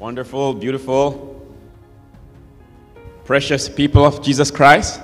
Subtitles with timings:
[0.00, 1.46] wonderful, beautiful,
[3.26, 4.98] precious people of Jesus Christ.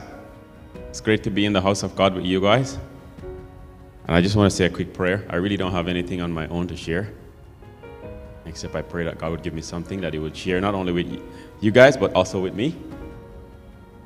[0.88, 2.78] It's great to be in the house of God with you guys.
[4.06, 5.26] And I just want to say a quick prayer.
[5.28, 7.12] I really don't have anything on my own to share,
[8.46, 10.92] except I pray that God would give me something that He would share not only
[10.92, 11.22] with
[11.60, 12.74] you guys, but also with me.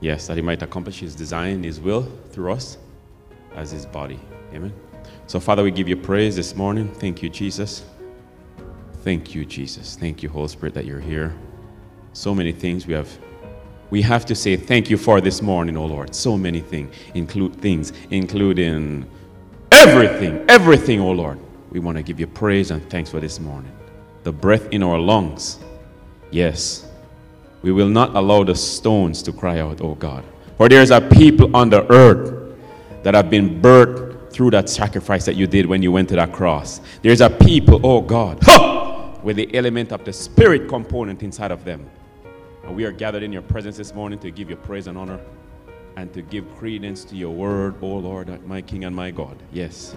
[0.00, 2.02] Yes, that He might accomplish His design, His will
[2.32, 2.78] through us
[3.54, 4.18] as His body.
[4.52, 4.72] Amen.
[5.28, 6.92] So, Father, we give you praise this morning.
[6.94, 7.84] Thank you, Jesus.
[9.02, 9.96] Thank you, Jesus.
[9.96, 11.34] Thank you, Holy Spirit, that you're here.
[12.12, 13.08] So many things we have
[13.90, 16.14] we have to say thank you for this morning, oh Lord.
[16.14, 19.10] So many things, include things, including
[19.72, 21.40] everything, everything, oh Lord.
[21.70, 23.72] We want to give you praise and thanks for this morning.
[24.22, 25.58] The breath in our lungs.
[26.30, 26.86] Yes.
[27.62, 30.24] We will not allow the stones to cry out, oh God.
[30.56, 32.56] For there's a people on the earth
[33.02, 36.32] that have been birthed through that sacrifice that you did when you went to that
[36.32, 36.80] cross.
[37.02, 38.38] There's a people, oh God!
[39.22, 41.88] With the element of the spirit component inside of them
[42.70, 45.18] and we are gathered in your presence this morning to give you praise and honor
[45.96, 49.36] and to give credence to your word, O Lord, my King and my God.
[49.52, 49.96] Yes.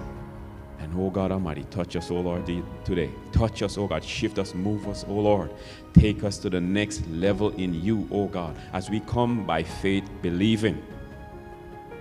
[0.79, 2.45] And oh God Almighty, touch us, O Lord,
[2.83, 3.11] today.
[3.31, 4.03] Touch us, O God.
[4.03, 5.51] Shift us, move us, O Lord.
[5.93, 10.09] Take us to the next level in you, O God, as we come by faith
[10.23, 10.83] believing.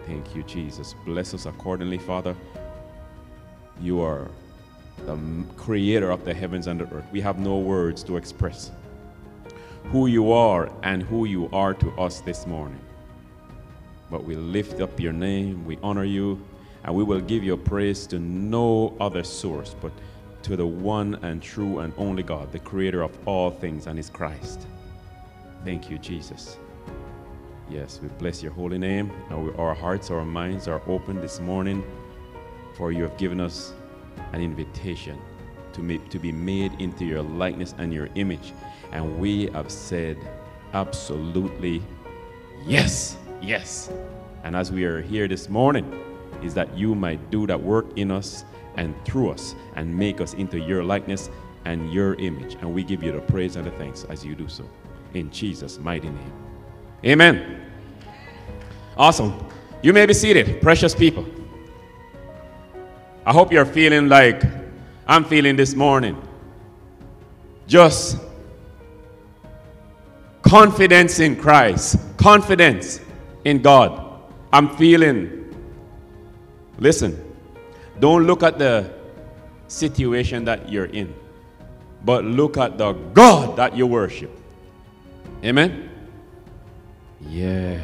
[0.07, 0.95] Thank you, Jesus.
[1.05, 2.35] Bless us accordingly, Father.
[3.81, 4.31] You are
[5.07, 5.19] the
[5.57, 7.07] creator of the heavens and the earth.
[7.13, 8.71] We have no words to express
[9.85, 12.81] who you are and who you are to us this morning.
[14.11, 16.41] But we lift up your name, we honor you,
[16.85, 19.93] and we will give your praise to no other source but
[20.43, 24.11] to the one and true and only God, the creator of all things, and his
[24.11, 24.67] Christ.
[25.65, 26.59] Thank you, Jesus.
[27.71, 29.11] Yes, we bless your holy name.
[29.31, 31.85] Our hearts, our minds are open this morning,
[32.75, 33.73] for you have given us
[34.33, 35.19] an invitation
[35.75, 38.53] to, to be made into your likeness and your image.
[38.93, 40.19] And we have said
[40.75, 41.83] absolutely
[42.67, 43.91] yes, yes.
[44.45, 45.99] And as we are here this morning,
[46.43, 48.45] is that you might do that work in us
[48.77, 51.31] and through us and make us into your likeness
[51.65, 52.55] and your image.
[52.55, 54.69] And we give you the praise and the thanks as you do so.
[55.15, 56.33] In Jesus' mighty name.
[57.05, 57.61] Amen.
[58.97, 59.47] Awesome.
[59.83, 61.27] You may be seated, precious people.
[63.25, 64.43] I hope you're feeling like
[65.07, 66.21] I'm feeling this morning.
[67.69, 68.19] Just
[70.43, 73.01] confidence in Christ, confidence
[73.45, 74.23] in God.
[74.53, 75.55] I'm feeling,
[76.79, 77.17] listen,
[78.01, 78.93] don't look at the
[79.69, 81.15] situation that you're in,
[82.05, 84.31] but look at the God that you worship.
[85.45, 85.89] Amen?
[87.21, 87.81] Yeah.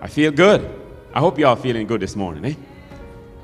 [0.00, 0.74] I feel good.
[1.12, 2.54] I hope y'all feeling good this morning, eh?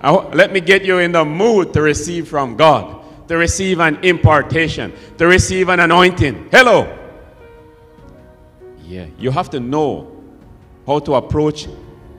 [0.04, 4.92] Let me get you in the mood to receive from God, to receive an impartation,
[5.16, 6.48] to receive an anointing.
[6.50, 6.98] Hello.
[8.82, 10.22] Yeah, you have to know
[10.86, 11.68] how to approach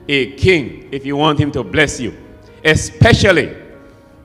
[0.08, 2.16] a king if you want him to bless you,
[2.64, 3.56] especially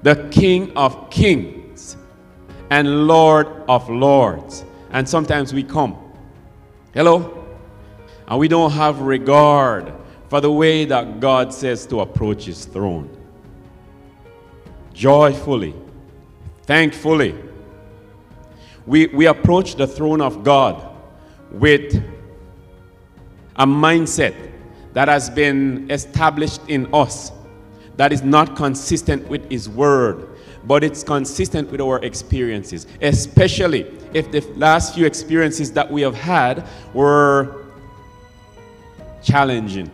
[0.01, 1.97] the King of Kings
[2.71, 4.65] and Lord of Lords.
[4.89, 5.95] And sometimes we come,
[6.95, 7.45] hello,
[8.27, 9.93] and we don't have regard
[10.29, 13.15] for the way that God says to approach his throne.
[15.01, 15.73] Joyfully,
[16.67, 17.35] thankfully,
[18.85, 20.95] we, we approach the throne of God
[21.49, 21.95] with
[23.55, 24.35] a mindset
[24.93, 27.31] that has been established in us
[27.97, 34.31] that is not consistent with His Word, but it's consistent with our experiences, especially if
[34.31, 37.65] the last few experiences that we have had were
[39.23, 39.89] challenging.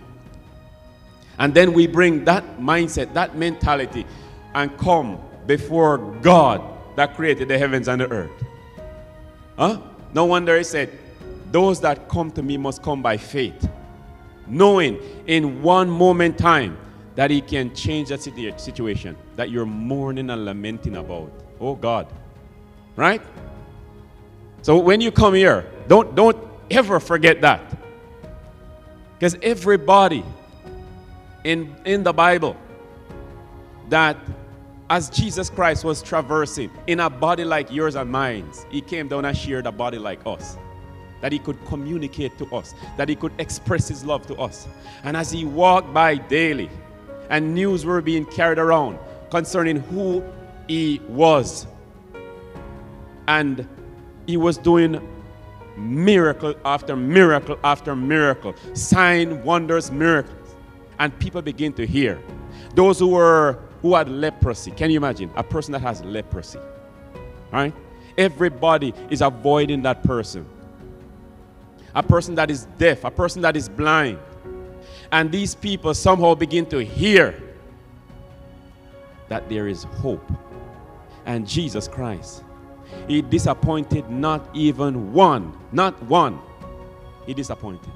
[1.40, 4.06] And then we bring that mindset, that mentality,
[4.58, 6.62] and come before God
[6.96, 8.32] that created the heavens and the earth.
[9.56, 9.80] Huh?
[10.14, 10.98] No wonder he said,
[11.52, 13.70] those that come to me must come by faith,
[14.48, 16.76] knowing in one moment time
[17.14, 21.32] that He can change that situation that you're mourning and lamenting about.
[21.60, 22.08] Oh God.
[22.96, 23.22] Right?
[24.64, 26.38] So when you come here, don't, don't
[26.72, 27.62] ever forget that.
[29.14, 30.26] Because everybody
[31.44, 32.58] in, in the Bible
[33.90, 34.18] that
[34.90, 39.26] as Jesus Christ was traversing in a body like yours and mine, he came down
[39.26, 40.58] and shared a body like us
[41.22, 44.68] that he could communicate to us, that he could express his love to us.
[45.04, 46.70] And as he walked by daily,
[47.30, 49.00] and news were being carried around
[49.30, 50.24] concerning who
[50.68, 51.68] he was,
[53.28, 53.68] and
[54.26, 55.02] he was doing
[55.76, 60.56] miracle after miracle after miracle, sign, wonders, miracles.
[61.00, 62.20] And people begin to hear.
[62.74, 65.32] Those who were who had leprosy, can you imagine?
[65.36, 66.60] A person that has leprosy,
[67.52, 67.74] right?
[68.18, 70.48] Everybody is avoiding that person.
[71.94, 74.20] A person that is deaf, a person that is blind.
[75.12, 77.42] And these people somehow begin to hear
[79.30, 80.32] that there is hope.
[81.26, 82.44] And Jesus Christ,
[83.08, 86.40] He disappointed not even one, not one.
[87.26, 87.92] He disappointed.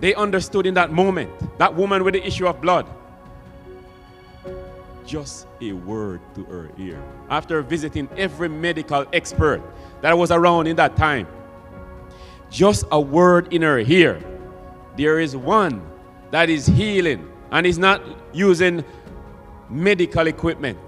[0.00, 2.86] They understood in that moment, that woman with the issue of blood,
[5.06, 7.02] just a word to her ear.
[7.28, 9.62] After visiting every medical expert
[10.00, 11.26] that was around in that time,
[12.50, 14.22] just a word in her ear.
[14.96, 15.82] There is one
[16.30, 18.84] that is healing and is not using
[19.68, 20.78] medical equipment.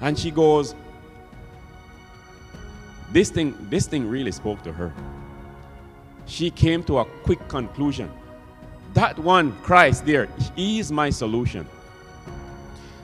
[0.00, 0.74] And she goes,
[3.12, 4.92] this thing, this thing really spoke to her
[6.28, 8.10] she came to a quick conclusion.
[8.94, 11.66] That one, Christ, there, he is my solution.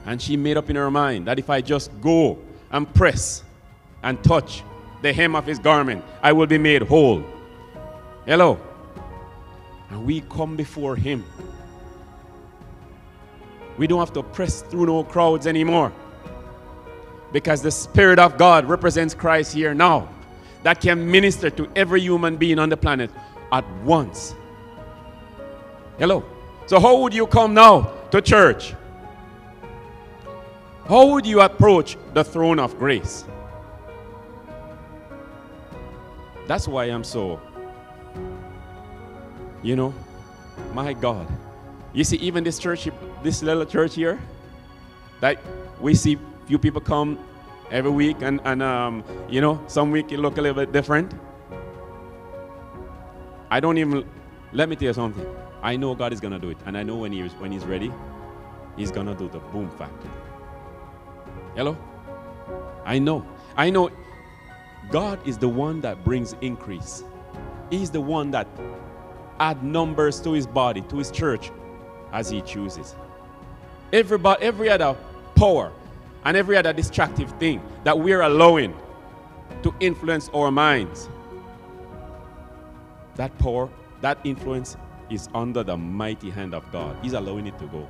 [0.07, 2.39] And she made up in her mind that if I just go
[2.71, 3.43] and press
[4.03, 4.63] and touch
[5.01, 7.25] the hem of his garment, I will be made whole.
[8.27, 8.61] Hello.
[9.91, 11.25] And we come before him.
[13.79, 15.93] We don't have to press through no crowds anymore.
[17.33, 20.09] Because the Spirit of God represents Christ here now
[20.65, 23.11] that can minister to every human being on the planet
[23.53, 24.35] at once.
[25.99, 26.25] Hello.
[26.67, 28.75] So, how would you come now to church?
[30.89, 33.25] How would you approach the throne of grace?
[36.47, 37.41] That's why I'm so,
[39.63, 39.95] you know,
[40.73, 41.27] my God.
[41.93, 42.89] You see, even this church,
[43.23, 44.19] this little church here,
[45.21, 45.39] that
[45.81, 47.19] we see few people come
[47.71, 51.13] every week, and, and um, you know, some week it look a little bit different.
[53.51, 54.09] I don't even,
[54.53, 55.27] let me tell you something.
[55.63, 57.53] I know God is going to do it, and I know when, he is, when
[57.53, 57.93] He's ready,
[58.77, 60.11] He's going to do the boom factor.
[61.55, 61.77] Hello?
[62.85, 63.27] I know.
[63.57, 63.91] I know
[64.91, 67.05] God is the one that brings increase.
[67.71, 68.47] He's the one that
[69.41, 71.51] add numbers to his body, to his church,
[72.13, 72.95] as he chooses.
[73.93, 74.97] Everybody, every other
[75.35, 75.73] power
[76.25, 78.75] and every other distractive thing that we're allowing
[79.63, 81.09] to influence our minds.
[83.17, 83.69] That power,
[84.01, 84.77] that influence
[85.11, 86.97] is under the mighty hand of God.
[87.03, 87.89] He's allowing it to go.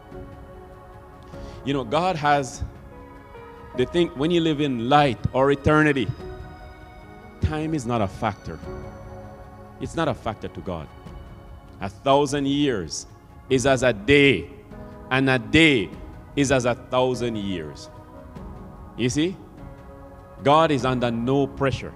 [1.64, 2.62] You know, God has
[3.76, 6.08] the thing when you live in light or eternity,
[7.40, 8.58] time is not a factor.
[9.80, 10.86] It's not a factor to God.
[11.80, 13.06] A thousand years
[13.50, 14.48] is as a day,
[15.10, 15.90] and a day
[16.36, 17.88] is as a thousand years.
[18.96, 19.36] You see?
[20.42, 21.92] God is under no pressure.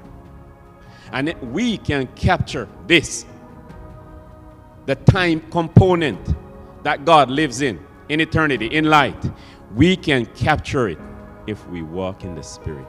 [1.12, 3.24] And we can capture this
[4.86, 6.34] the time component
[6.82, 7.78] that God lives in,
[8.08, 9.30] in eternity, in light.
[9.74, 10.98] We can capture it
[11.46, 12.86] if we walk in the Spirit.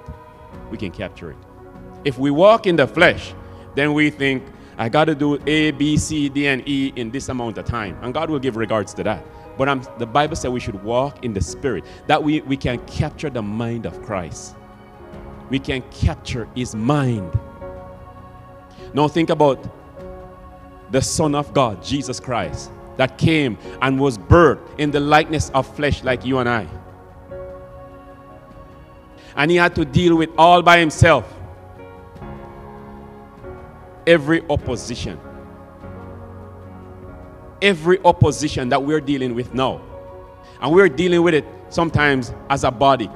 [0.72, 1.38] We can capture it.
[2.06, 3.34] If we walk in the flesh,
[3.76, 4.44] then we think,
[4.78, 7.98] I got to do A, B, C, D, and E in this amount of time.
[8.02, 9.26] And God will give regards to that.
[9.60, 12.80] But I'm, the Bible said we should walk in the Spirit, that we, we can
[12.86, 14.56] capture the mind of Christ.
[15.50, 17.38] We can capture His mind.
[18.94, 19.70] Now, think about
[20.92, 25.68] the Son of God, Jesus Christ, that came and was birthed in the likeness of
[25.76, 26.66] flesh like you and I.
[29.36, 31.36] And He had to deal with all by Himself
[34.08, 35.20] every opposition
[37.62, 39.82] every opposition that we're dealing with now.
[40.62, 43.10] And we're dealing with it sometimes as a body,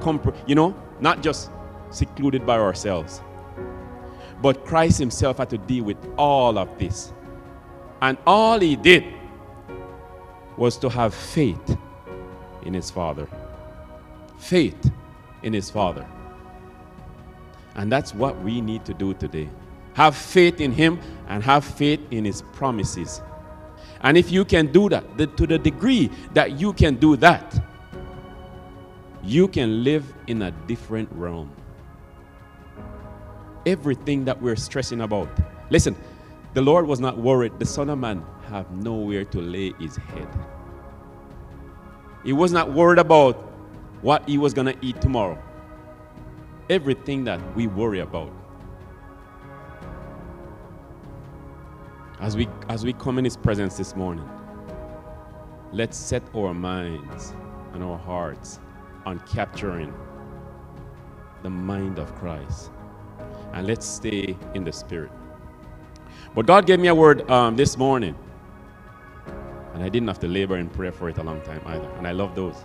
[0.46, 1.50] you know, not just
[1.90, 3.20] secluded by ourselves.
[4.40, 7.12] But Christ Himself had to deal with all of this.
[8.02, 9.04] And all He did
[10.56, 11.78] was to have faith
[12.62, 13.28] in His Father.
[14.38, 14.90] Faith
[15.42, 16.06] in His Father.
[17.74, 19.48] And that's what we need to do today.
[19.94, 23.20] Have faith in Him and have faith in His promises.
[24.04, 27.58] And if you can do that, the, to the degree that you can do that,
[29.22, 31.50] you can live in a different realm.
[33.64, 35.30] Everything that we're stressing about.
[35.70, 35.96] Listen,
[36.52, 37.58] the Lord was not worried.
[37.58, 40.28] The Son of Man have nowhere to lay his head.
[42.24, 43.36] He was not worried about
[44.02, 45.42] what he was going to eat tomorrow.
[46.68, 48.30] Everything that we worry about
[52.20, 54.28] As we, as we come in His presence this morning,
[55.72, 57.34] let's set our minds
[57.74, 58.60] and our hearts
[59.06, 59.94] on capturing
[61.42, 62.70] the mind of Christ.
[63.54, 65.12] And let's stay in the Spirit.
[66.34, 68.16] But God gave me a word um, this morning.
[69.74, 71.88] And I didn't have to labor in prayer for it a long time either.
[71.98, 72.64] And I love those.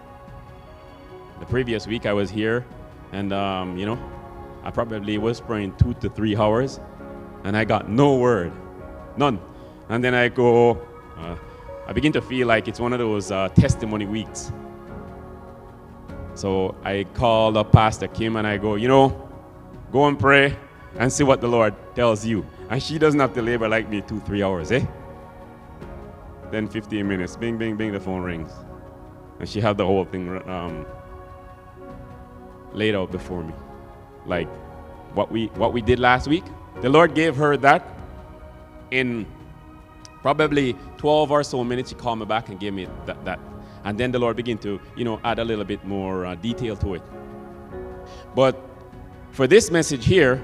[1.39, 2.65] the previous week I was here,
[3.11, 3.99] and um, you know,
[4.63, 6.79] I probably was praying two to three hours,
[7.43, 8.53] and I got no word,
[9.19, 9.39] none.
[9.89, 10.81] And then I go,
[11.17, 11.35] uh,
[11.85, 14.51] I begin to feel like it's one of those uh, testimony weeks.
[16.33, 19.29] So I called up Pastor Kim and I go, you know,
[19.91, 20.55] go and pray
[20.97, 22.45] and see what the Lord tells you.
[22.69, 24.85] And she doesn't have to labor like me two, three hours, eh?
[26.51, 28.51] Then 15 minutes, bing, bing, bing, the phone rings.
[29.39, 30.85] And she had the whole thing um,
[32.73, 33.53] laid out before me.
[34.25, 34.47] Like
[35.13, 36.45] what we, what we did last week.
[36.81, 37.98] The Lord gave her that
[38.91, 39.25] in
[40.21, 41.89] probably 12 or so minutes.
[41.89, 43.23] She called me back and gave me that.
[43.25, 43.39] that.
[43.83, 46.75] And then the Lord began to, you know, add a little bit more uh, detail
[46.77, 47.01] to it.
[48.35, 48.59] But
[49.31, 50.41] for this message here,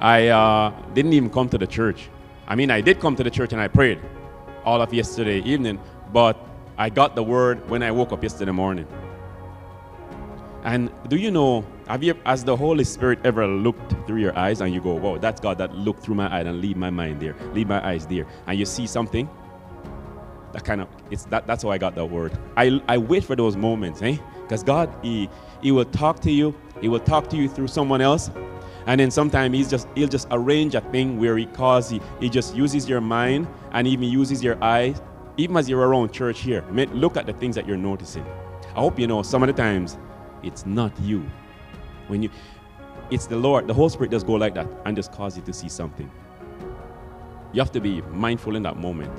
[0.00, 2.08] I uh, didn't even come to the church.
[2.48, 4.00] I mean, I did come to the church and I prayed
[4.64, 5.78] all of yesterday evening,
[6.12, 6.36] but
[6.78, 8.86] I got the word when I woke up yesterday morning.
[10.62, 14.60] And do you know, have you, has the Holy Spirit ever looked through your eyes
[14.60, 17.20] and you go, wow, that's God that looked through my eyes and lead my mind
[17.20, 19.28] there, lead my eyes there, and you see something?
[20.52, 22.36] That kind of, it's that, that's how I got that word.
[22.56, 24.18] I, I wait for those moments, eh?
[24.42, 25.30] Because God, he,
[25.62, 28.30] he will talk to you, He will talk to you through someone else,
[28.86, 32.28] and then sometimes he's just he'll just arrange a thing where he calls he, he
[32.28, 35.00] just uses your mind and even uses your eyes
[35.36, 38.24] even as you're around church here look at the things that you're noticing
[38.74, 39.98] i hope you know some of the times
[40.42, 41.28] it's not you.
[42.08, 42.30] When you
[43.10, 45.52] it's the lord the holy spirit does go like that and just cause you to
[45.52, 46.10] see something.
[47.52, 49.12] You have to be mindful in that moment.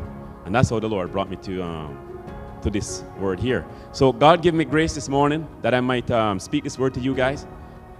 [0.46, 1.98] And that's how the lord brought me to um,
[2.62, 3.66] to this word here.
[3.92, 7.00] So god give me grace this morning that i might um, speak this word to
[7.00, 7.46] you guys.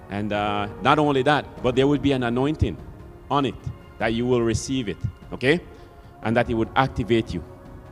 [0.10, 2.78] And uh, not only that, but there will be an anointing
[3.30, 3.56] on it
[3.98, 4.98] that you will receive it,
[5.32, 5.62] okay?
[6.24, 7.44] And that it would activate you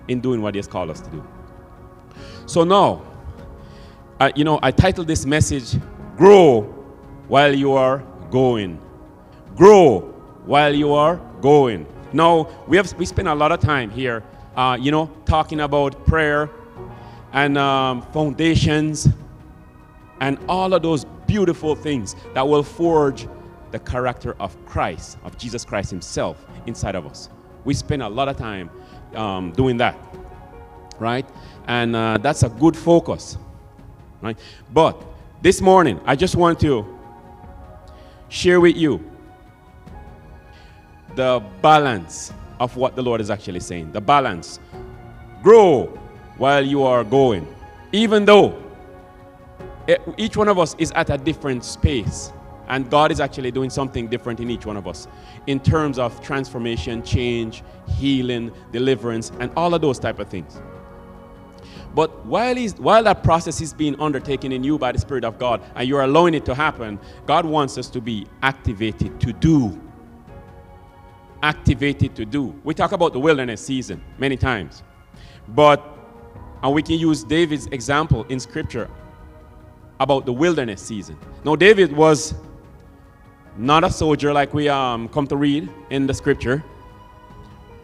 [0.10, 1.26] in doing what He has called us to do.
[2.46, 3.02] So now,
[4.36, 5.78] you know, I titled this message,
[6.18, 6.64] Grow
[7.28, 8.00] While You Are
[8.30, 8.80] Going.
[9.56, 10.10] Grow
[10.46, 11.86] while you are going.
[12.12, 14.24] Now, we, have, we spend a lot of time here,
[14.56, 16.50] uh, you know, talking about prayer
[17.34, 19.08] and um, foundations
[20.22, 23.28] and all of those beautiful things that will forge
[23.72, 27.30] the character of Christ, of Jesus Christ Himself inside of us.
[27.64, 28.72] We spend a lot of time
[29.14, 29.96] um, doing that,
[30.98, 31.30] right?
[31.68, 33.38] And uh, that's a good focus,
[34.22, 34.38] right?
[34.74, 35.02] But
[35.42, 36.86] this morning, I just want to
[38.30, 39.04] share with you
[41.16, 43.92] the balance of what the Lord is actually saying.
[43.92, 44.60] The balance.
[45.42, 45.86] Grow
[46.38, 47.48] while you are going.
[47.92, 48.62] Even though
[50.18, 52.32] each one of us is at a different space.
[52.68, 55.08] And God is actually doing something different in each one of us
[55.48, 60.62] in terms of transformation, change, healing, deliverance, and all of those type of things.
[62.00, 65.62] But while, while that process is being undertaken in you by the Spirit of God
[65.76, 69.78] and you're allowing it to happen, God wants us to be activated to do.
[71.44, 72.58] Activated to do.
[72.64, 74.82] We talk about the wilderness season many times.
[75.50, 75.86] But,
[76.64, 78.90] and we can use David's example in Scripture
[80.00, 81.20] about the wilderness season.
[81.44, 82.34] Now, David was
[83.58, 86.64] not a soldier like we um, come to read in the scripture,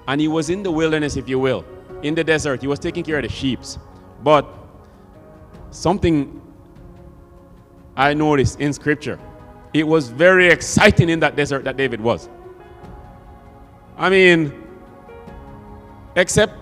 [0.07, 1.65] and he was in the wilderness, if you will,
[2.01, 2.62] in the desert.
[2.62, 3.60] He was taking care of the sheep.
[4.25, 4.50] But
[5.70, 6.41] something
[7.96, 9.20] I noticed in scripture,
[9.72, 12.27] it was very exciting in that desert that David was.
[13.96, 14.51] I mean,
[16.15, 16.55] except,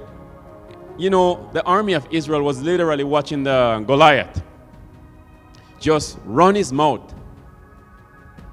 [0.97, 4.43] you know, the army of Israel was literally watching the Goliath
[5.79, 7.13] just run his mouth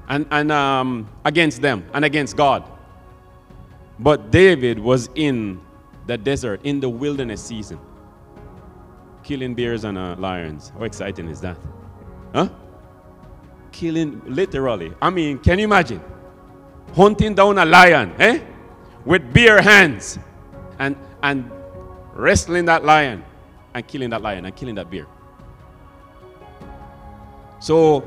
[0.08, 2.62] and, and um, against them and against God.
[3.98, 5.60] But David was in
[6.06, 7.80] the desert, in the wilderness season,
[9.30, 10.72] killing bears and uh, lions.
[10.76, 11.56] How exciting is that?
[12.34, 12.48] Huh?
[13.70, 14.92] Killing, literally.
[15.00, 16.00] I mean, can you imagine?
[16.96, 18.40] Hunting down a lion, eh?
[19.04, 20.18] With bare hands
[20.80, 21.48] and, and
[22.12, 23.22] wrestling that lion
[23.72, 25.06] and killing that lion and killing that bear.
[27.60, 28.02] So,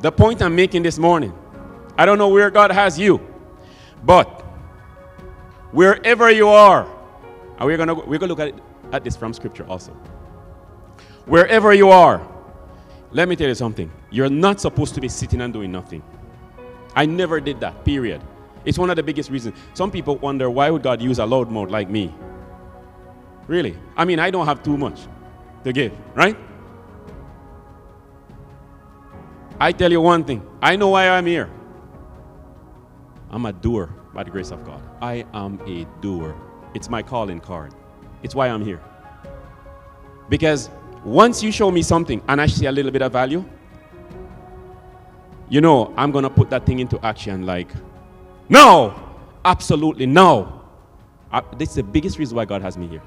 [0.00, 1.32] the point I'm making this morning,
[1.96, 3.20] I don't know where God has you,
[4.04, 4.40] but
[5.70, 6.84] wherever you are,
[7.58, 8.54] and we're gonna we're gonna look at, it,
[8.90, 9.96] at this from Scripture also.
[11.28, 12.26] Wherever you are,
[13.12, 13.90] let me tell you something.
[14.10, 16.02] You're not supposed to be sitting and doing nothing.
[16.96, 17.84] I never did that.
[17.84, 18.22] Period.
[18.64, 19.56] It's one of the biggest reasons.
[19.74, 22.14] Some people wonder why would God use a loud mouth like me?
[23.46, 23.76] Really?
[23.96, 25.00] I mean, I don't have too much
[25.64, 26.36] to give, right?
[29.60, 31.50] I tell you one thing I know why I'm here.
[33.30, 34.82] I'm a doer by the grace of God.
[35.02, 36.34] I am a doer.
[36.74, 37.74] It's my calling card.
[38.22, 38.80] It's why I'm here.
[40.28, 40.70] Because
[41.04, 43.44] Once you show me something and I see a little bit of value,
[45.48, 47.70] you know, I'm going to put that thing into action like,
[48.48, 48.94] no,
[49.44, 50.62] absolutely no.
[51.32, 53.02] Uh, this is the biggest reason why God has me here.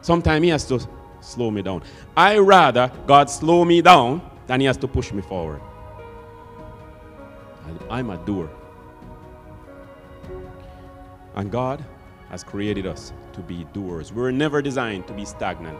[0.00, 0.86] Sometimes He has to
[1.20, 1.82] slow me down.
[2.16, 5.60] I rather God slow me down than He has to push me forward.
[7.88, 8.50] I'm a doer.
[11.34, 11.84] And God
[12.32, 14.10] has created us to be doers.
[14.10, 15.78] We were never designed to be stagnant.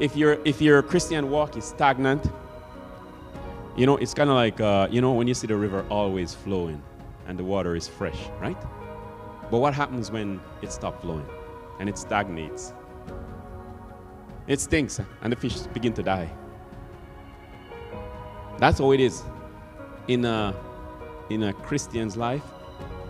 [0.00, 2.28] If your if your Christian walk is stagnant,
[3.76, 6.34] you know it's kind of like uh, you know when you see the river always
[6.34, 6.82] flowing
[7.28, 8.60] and the water is fresh, right?
[9.50, 11.26] But what happens when it stops flowing
[11.78, 12.72] and it stagnates?
[14.48, 16.28] It stinks and the fish begin to die.
[18.58, 19.22] That's how it is
[20.08, 20.52] in a
[21.30, 22.42] in a Christian's life.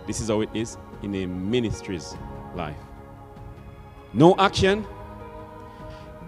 [0.05, 2.15] This is how it is in a ministry's
[2.55, 2.77] life.
[4.13, 4.85] No action,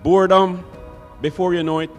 [0.03, 0.63] boredom,
[1.21, 1.91] before you know it,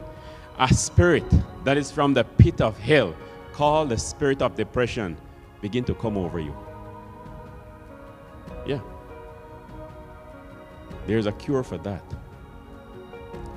[0.58, 1.24] a spirit
[1.64, 3.14] that is from the pit of hell,
[3.52, 5.16] called the spirit of depression,
[5.60, 6.56] begin to come over you.
[8.66, 8.80] Yeah.
[11.06, 12.02] There's a cure for that.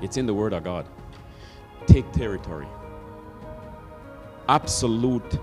[0.02, 0.86] It's in the Word of God.
[1.86, 2.68] Take territory.
[4.50, 5.40] Absolute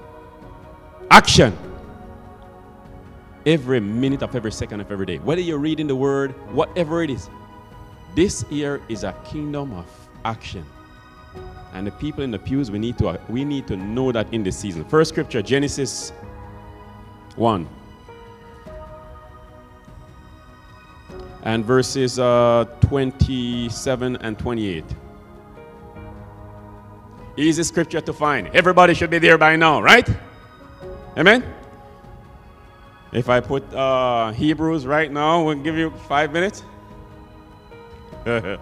[1.10, 1.56] action
[3.46, 5.18] every minute of every second of every day.
[5.18, 7.28] Whether you're reading the word, whatever it is,
[8.14, 9.86] this year is a kingdom of
[10.24, 10.64] action.
[11.72, 14.42] And the people in the pews, we need to, we need to know that in
[14.42, 14.84] this season.
[14.84, 16.12] First scripture, Genesis
[17.36, 17.68] 1.
[21.42, 24.84] And verses uh, 27 and 28.
[27.36, 28.46] Easy scripture to find.
[28.54, 30.08] Everybody should be there by now, right?
[31.18, 31.42] Amen?
[33.14, 36.64] If I put uh, Hebrews right now, we'll give you five minutes.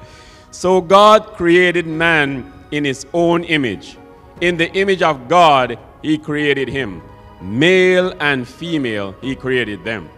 [0.50, 3.96] so God created man in his own image.
[4.42, 7.00] In the image of God, he created him.
[7.40, 10.10] Male and female, he created them.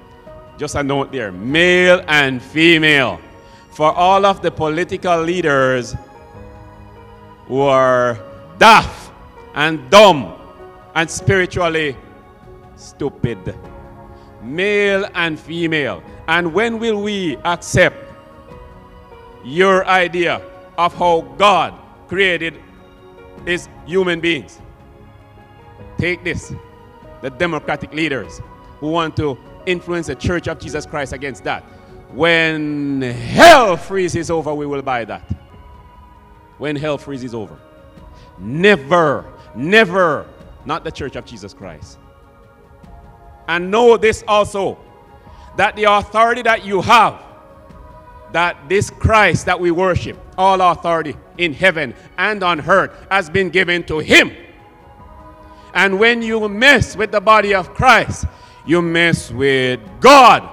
[0.59, 3.21] Just a note there male and female.
[3.71, 5.95] For all of the political leaders
[7.47, 8.19] who are
[8.59, 9.13] deaf
[9.55, 10.35] and dumb
[10.97, 11.97] and spiritually
[12.77, 13.55] stupid
[14.45, 16.03] male and female.
[16.29, 17.97] And when will we accept
[19.45, 20.41] your idea
[20.79, 21.75] of how God
[22.09, 22.61] created
[23.45, 24.61] his human beings?
[25.99, 26.53] Take this
[27.23, 28.43] the democratic leaders
[28.81, 31.63] who want to influence the church of Jesus Christ against that.
[32.13, 35.23] When hell freezes over, we will buy that.
[36.59, 37.59] When hell freezes over.
[38.39, 40.27] Never, never,
[40.65, 41.99] not the church of Jesus Christ.
[43.49, 44.79] And know this also
[45.57, 47.23] that the authority that you have,
[48.33, 53.51] that this Christ that we worship, all authority in heaven and on earth, has been
[53.51, 54.33] given to him.
[55.75, 58.27] And when you mess with the body of Christ,
[58.67, 60.49] you mess with God.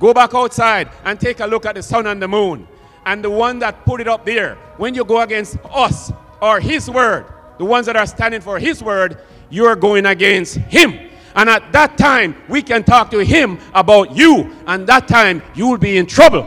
[0.00, 2.66] Go back outside and take a look at the sun and the moon.
[3.06, 6.90] And the one that put it up there, when you go against us or his
[6.90, 7.26] word,
[7.58, 9.18] the ones that are standing for his word,
[9.50, 11.10] you're going against him.
[11.34, 14.54] And at that time, we can talk to him about you.
[14.66, 16.44] And that time, you will be in trouble.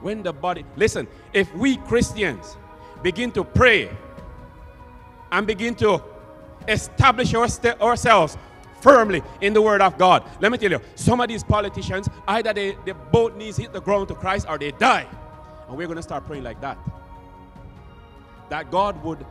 [0.00, 2.56] When the body, listen, if we Christians
[3.02, 3.90] begin to pray
[5.30, 6.02] and begin to
[6.68, 7.48] establish our
[7.80, 8.36] ourselves
[8.80, 10.24] firmly in the word of God.
[10.40, 13.80] Let me tell you, some of these politicians, either they, they both knees hit the
[13.80, 15.06] ground to Christ or they die.
[15.68, 16.78] And we're going to start praying like that.
[18.48, 19.24] That God would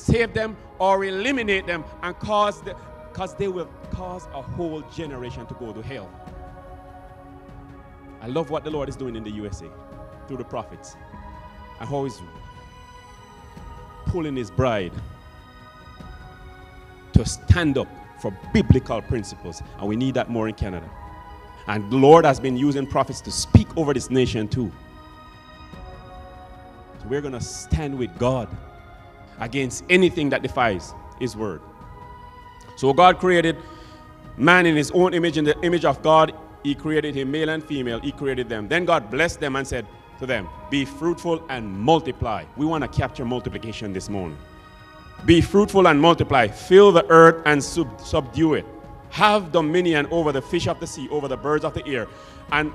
[0.00, 2.74] save them or eliminate them and cause the
[3.12, 6.08] because they will cause a whole generation to go to hell.
[8.22, 9.66] I love what the Lord is doing in the USA
[10.28, 10.96] through the prophets
[11.80, 12.20] and how he's
[14.06, 14.92] pulling his bride
[17.14, 17.88] to stand up
[18.20, 19.62] for biblical principles.
[19.78, 20.88] And we need that more in Canada.
[21.66, 24.70] And the Lord has been using prophets to speak over this nation too.
[27.00, 28.48] So we're going to stand with God
[29.40, 31.60] against anything that defies his word.
[32.76, 33.56] So God created
[34.36, 37.64] man in his own image, in the image of God, he created him, male and
[37.64, 38.68] female, he created them.
[38.68, 39.86] Then God blessed them and said
[40.18, 42.44] to them, Be fruitful and multiply.
[42.56, 44.38] We want to capture multiplication this morning.
[45.26, 48.66] Be fruitful and multiply, fill the earth and sub- subdue it.
[49.10, 52.06] Have dominion over the fish of the sea, over the birds of the air,
[52.52, 52.72] and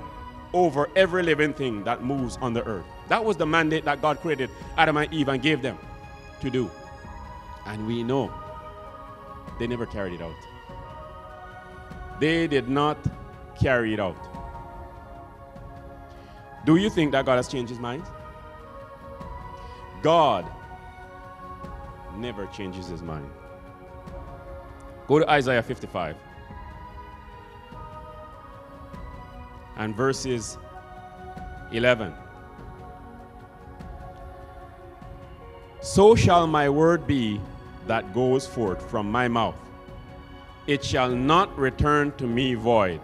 [0.52, 2.84] over every living thing that moves on the earth.
[3.08, 5.78] That was the mandate that God created Adam and Eve and gave them
[6.40, 6.70] to do.
[7.66, 8.32] And we know
[9.58, 10.34] they never carried it out.
[12.20, 12.98] They did not
[13.58, 14.16] carry it out.
[16.64, 18.02] Do you think that God has changed his mind?
[20.02, 20.50] God
[22.16, 23.30] never changes his mind.
[25.06, 26.16] Go to Isaiah 55
[29.76, 30.58] and verses
[31.72, 32.12] 11.
[35.86, 37.40] So shall my word be
[37.86, 39.54] that goes forth from my mouth.
[40.66, 43.00] It shall not return to me void,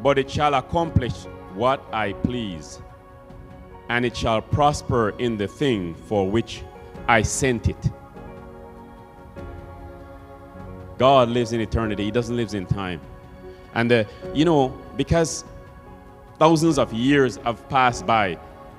[0.00, 2.80] but it shall accomplish what I please,
[3.88, 6.62] and it shall prosper in the thing for which
[7.08, 7.90] I sent it.
[10.98, 13.00] God lives in eternity, He doesn't live in time.
[13.74, 15.44] And, uh, you know, because
[16.38, 18.38] thousands of years have passed by,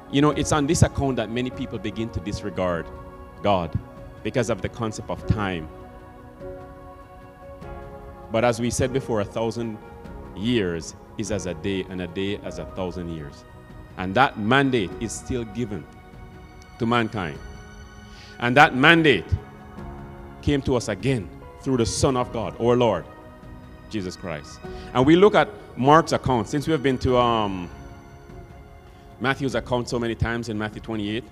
[0.09, 2.87] you know, it's on this account that many people begin to disregard
[3.41, 3.77] God
[4.23, 5.67] because of the concept of time.
[8.31, 9.77] But as we said before, a thousand
[10.35, 13.43] years is as a day, and a day as a thousand years.
[13.97, 15.85] And that mandate is still given
[16.77, 17.37] to mankind.
[18.39, 19.25] And that mandate
[20.41, 21.29] came to us again
[21.61, 23.05] through the Son of God, our Lord,
[23.89, 24.59] Jesus Christ.
[24.93, 27.69] And we look at Mark's account, since we have been to um,
[29.19, 31.23] Matthew's account so many times in Matthew 28,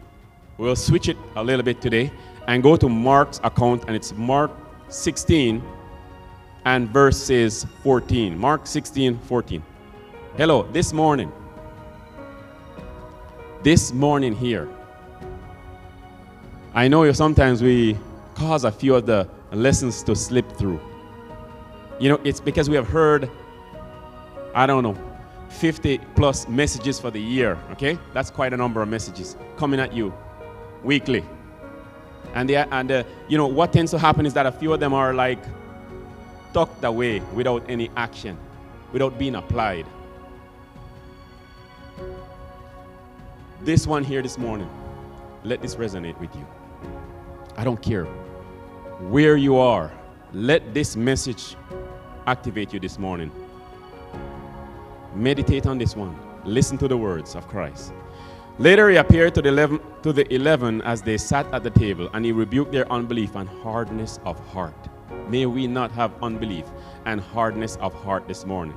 [0.57, 2.11] we'll switch it a little bit today
[2.47, 4.51] and go to Mark's account, and it's Mark
[4.89, 5.61] 16
[6.65, 8.37] and verses 14.
[8.37, 9.63] Mark 16, 14.
[10.37, 11.31] Hello, this morning,
[13.63, 14.69] this morning here,
[16.73, 17.97] I know sometimes we
[18.35, 20.79] cause a few of the lessons to slip through.
[21.99, 23.29] You know, it's because we have heard,
[24.53, 24.95] I don't know,
[25.49, 27.97] 50 plus messages for the year, okay?
[28.13, 30.13] That's quite a number of messages coming at you
[30.87, 31.23] weekly.
[32.33, 34.79] And, the, and uh, you know, what tends to happen is that a few of
[34.79, 35.39] them are like
[36.53, 38.37] tucked away without any action,
[38.93, 39.85] without being applied.
[43.61, 44.69] This one here this morning,
[45.43, 46.47] let this resonate with you.
[47.57, 48.05] I don't care
[49.09, 49.91] where you are,
[50.33, 51.55] let this message
[52.27, 53.31] activate you this morning.
[55.15, 56.17] Meditate on this one.
[56.45, 57.93] Listen to the words of Christ.
[58.59, 62.09] Later, he appeared to the, eleven, to the eleven as they sat at the table,
[62.13, 64.73] and he rebuked their unbelief and hardness of heart.
[65.29, 66.65] May we not have unbelief
[67.05, 68.75] and hardness of heart this morning,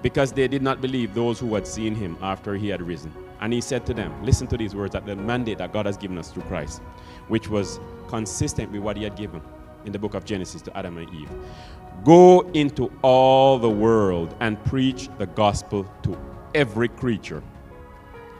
[0.00, 3.12] because they did not believe those who had seen him after he had risen.
[3.40, 5.96] And he said to them, Listen to these words that the mandate that God has
[5.96, 6.80] given us through Christ,
[7.26, 9.42] which was consistent with what he had given
[9.84, 11.30] in the book of Genesis to Adam and Eve.
[12.04, 16.16] Go into all the world and preach the gospel to
[16.54, 17.42] every creature.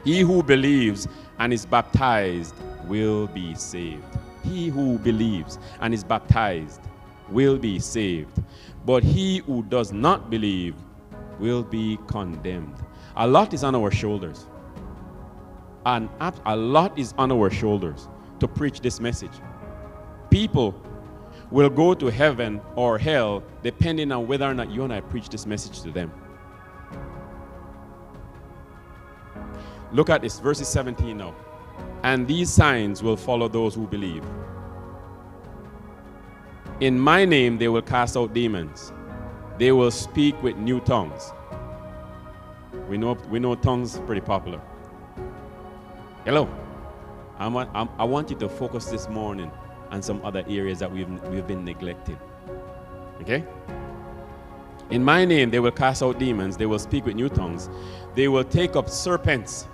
[0.05, 1.07] He who believes
[1.39, 2.53] and is baptized
[2.85, 4.03] will be saved.
[4.43, 6.79] He who believes and is baptized
[7.29, 8.43] will be saved.
[8.85, 10.75] But he who does not believe
[11.39, 12.75] will be condemned.
[13.15, 14.45] A lot is on our shoulders.
[15.87, 16.07] And
[16.45, 18.07] a lot is on our shoulders
[18.39, 19.33] to preach this message.
[20.29, 20.79] People
[21.49, 25.29] will go to heaven or hell depending on whether or not you and I preach
[25.29, 26.11] this message to them.
[29.95, 31.33] Look at this, verses 17 now.
[32.03, 34.25] And these signs will follow those who believe.
[36.81, 38.91] In my name they will cast out demons.
[39.57, 41.31] They will speak with new tongues.
[42.89, 44.59] We know, we know tongues pretty popular.
[46.25, 46.49] Hello.
[47.39, 49.49] I'm, I'm, i want you to focus this morning
[49.91, 52.19] on some other areas that we've, we've been neglecting.
[53.21, 53.45] Okay?
[54.89, 56.57] In my name, they will cast out demons.
[56.57, 57.69] They will speak with new tongues.
[58.13, 59.69] They will take up serpents.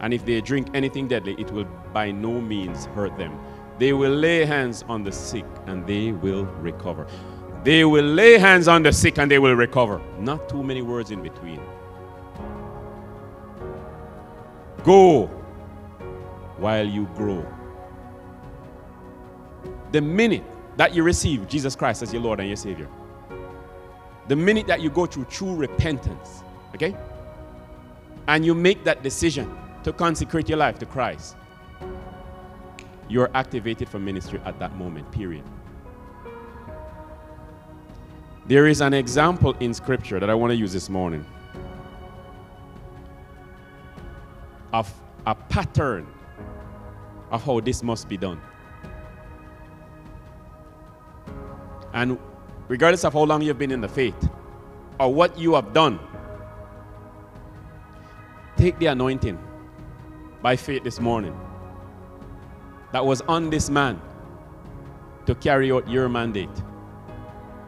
[0.00, 3.38] And if they drink anything deadly, it will by no means hurt them.
[3.78, 7.06] They will lay hands on the sick and they will recover.
[7.64, 10.00] They will lay hands on the sick and they will recover.
[10.18, 11.60] Not too many words in between.
[14.84, 15.26] Go
[16.58, 17.44] while you grow.
[19.92, 20.44] The minute
[20.76, 22.88] that you receive Jesus Christ as your Lord and your Savior,
[24.28, 26.42] the minute that you go through true repentance,
[26.74, 26.94] okay,
[28.28, 31.36] and you make that decision to consecrate your life to Christ,
[33.08, 35.44] you're activated for ministry at that moment, period.
[38.46, 41.24] There is an example in Scripture that I want to use this morning
[44.72, 44.92] of
[45.24, 46.08] a pattern
[47.30, 48.40] of how this must be done.
[51.92, 52.18] And
[52.66, 54.28] regardless of how long you've been in the faith
[54.98, 56.00] or what you have done,
[58.56, 59.45] take the anointing
[60.46, 61.36] by faith this morning
[62.92, 64.00] that was on this man
[65.26, 66.48] to carry out your mandate.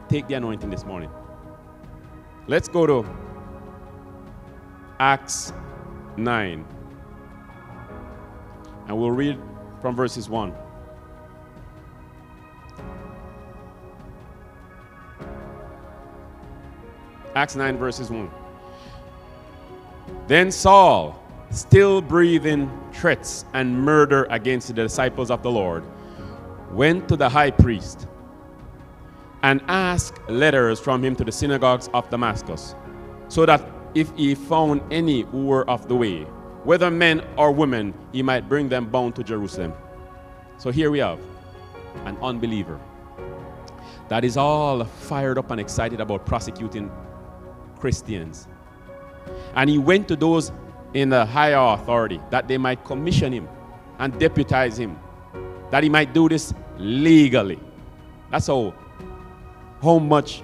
[0.09, 1.11] Take the anointing this morning.
[2.47, 3.05] Let's go to
[5.01, 5.53] Acts
[6.19, 6.65] 9.
[8.87, 9.41] And we'll read
[9.83, 10.55] from verses 1.
[17.35, 18.31] Acts 9, verses 1.
[20.29, 25.83] Then Saul, still breathing threats and murder against the disciples of the Lord,
[26.73, 28.07] went to the high priest
[29.43, 32.75] and asked letters from him to the synagogues of Damascus,
[33.29, 36.23] so that if he found any who were of the way,
[36.65, 39.73] whether men or women, he might bring them bound to Jerusalem.
[40.59, 41.19] So here we have
[42.05, 42.79] an unbeliever
[44.09, 46.91] that is all fired up and excited about prosecuting
[47.79, 48.49] Christians.
[49.55, 50.51] And he went to those
[50.95, 53.49] in the higher authority that they might commission him
[53.99, 54.99] and deputize him,
[55.71, 57.59] that he might do this legally.
[58.31, 58.75] That's how,
[59.83, 60.43] how much,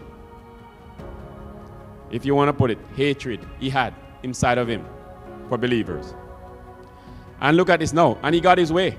[2.10, 4.84] if you want to put it, hatred he had inside of him
[5.48, 6.14] for believers.
[7.40, 8.18] And look at this now.
[8.22, 8.96] And he got his way.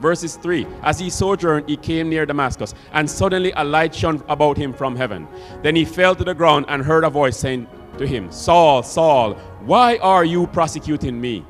[0.00, 4.56] Verses 3 As he sojourned, he came near Damascus, and suddenly a light shone about
[4.56, 5.26] him from heaven.
[5.62, 7.66] Then he fell to the ground and heard a voice saying
[7.98, 11.44] to him, Saul, Saul, why are you prosecuting me?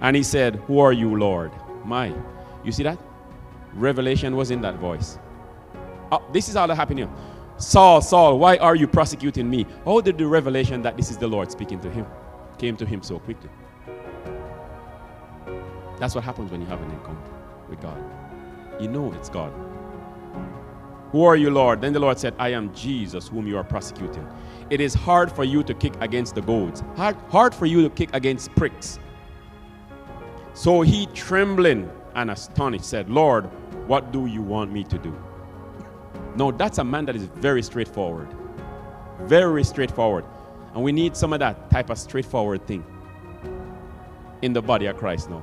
[0.00, 1.52] And he said, Who are you, Lord?
[1.84, 2.12] My.
[2.64, 2.98] You see that?
[3.74, 5.18] Revelation was in that voice.
[6.10, 7.08] Oh, this is all that happened here.
[7.56, 9.66] Saul, Saul, why are you prosecuting me?
[9.84, 12.06] How did the revelation that this is the Lord speaking to him
[12.58, 13.50] came to him so quickly?
[15.98, 17.30] That's what happens when you have an encounter
[17.68, 18.02] with God.
[18.80, 19.52] You know it's God.
[21.12, 21.82] Who are you, Lord?
[21.82, 24.26] Then the Lord said, I am Jesus, whom you are prosecuting.
[24.70, 27.90] It is hard for you to kick against the goads, hard, hard for you to
[27.90, 28.98] kick against pricks.
[30.54, 33.44] So he, trembling and astonished, said, Lord,
[33.86, 35.14] what do you want me to do?
[36.34, 38.28] No, that's a man that is very straightforward.
[39.24, 40.24] Very straightforward.
[40.74, 42.84] And we need some of that type of straightforward thing
[44.40, 45.42] in the body of Christ now.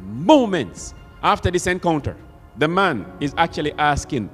[0.00, 0.94] Moments
[1.24, 2.16] after this encounter,
[2.58, 4.30] the man is actually asking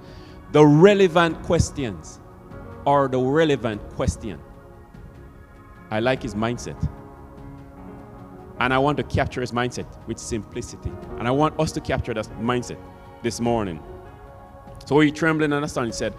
[0.53, 2.21] the relevant questions
[2.87, 4.41] or the relevant question.
[5.91, 6.91] I like his mindset.
[8.61, 10.93] And I want to capture his mindset with simplicity.
[11.19, 12.79] And I want us to capture that mindset
[13.23, 13.83] this morning.
[14.87, 16.15] So he trembling and astonished said,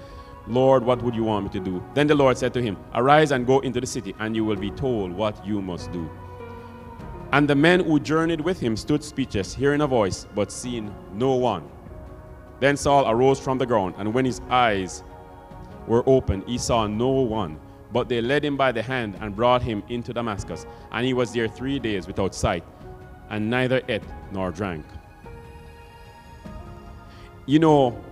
[0.47, 1.83] Lord, what would you want me to do?
[1.93, 4.57] Then the Lord said to him, Arise and go into the city, and you will
[4.57, 6.09] be told what you must do.
[7.31, 11.35] And the men who journeyed with him stood speechless, hearing a voice, but seeing no
[11.35, 11.67] one.
[12.59, 15.03] Then Saul arose from the ground, and when his eyes
[15.87, 17.59] were opened, he saw no one.
[17.91, 20.65] But they led him by the hand and brought him into Damascus.
[20.91, 22.63] And he was there three days without sight,
[23.29, 24.85] and neither ate nor drank.
[27.45, 28.03] You know,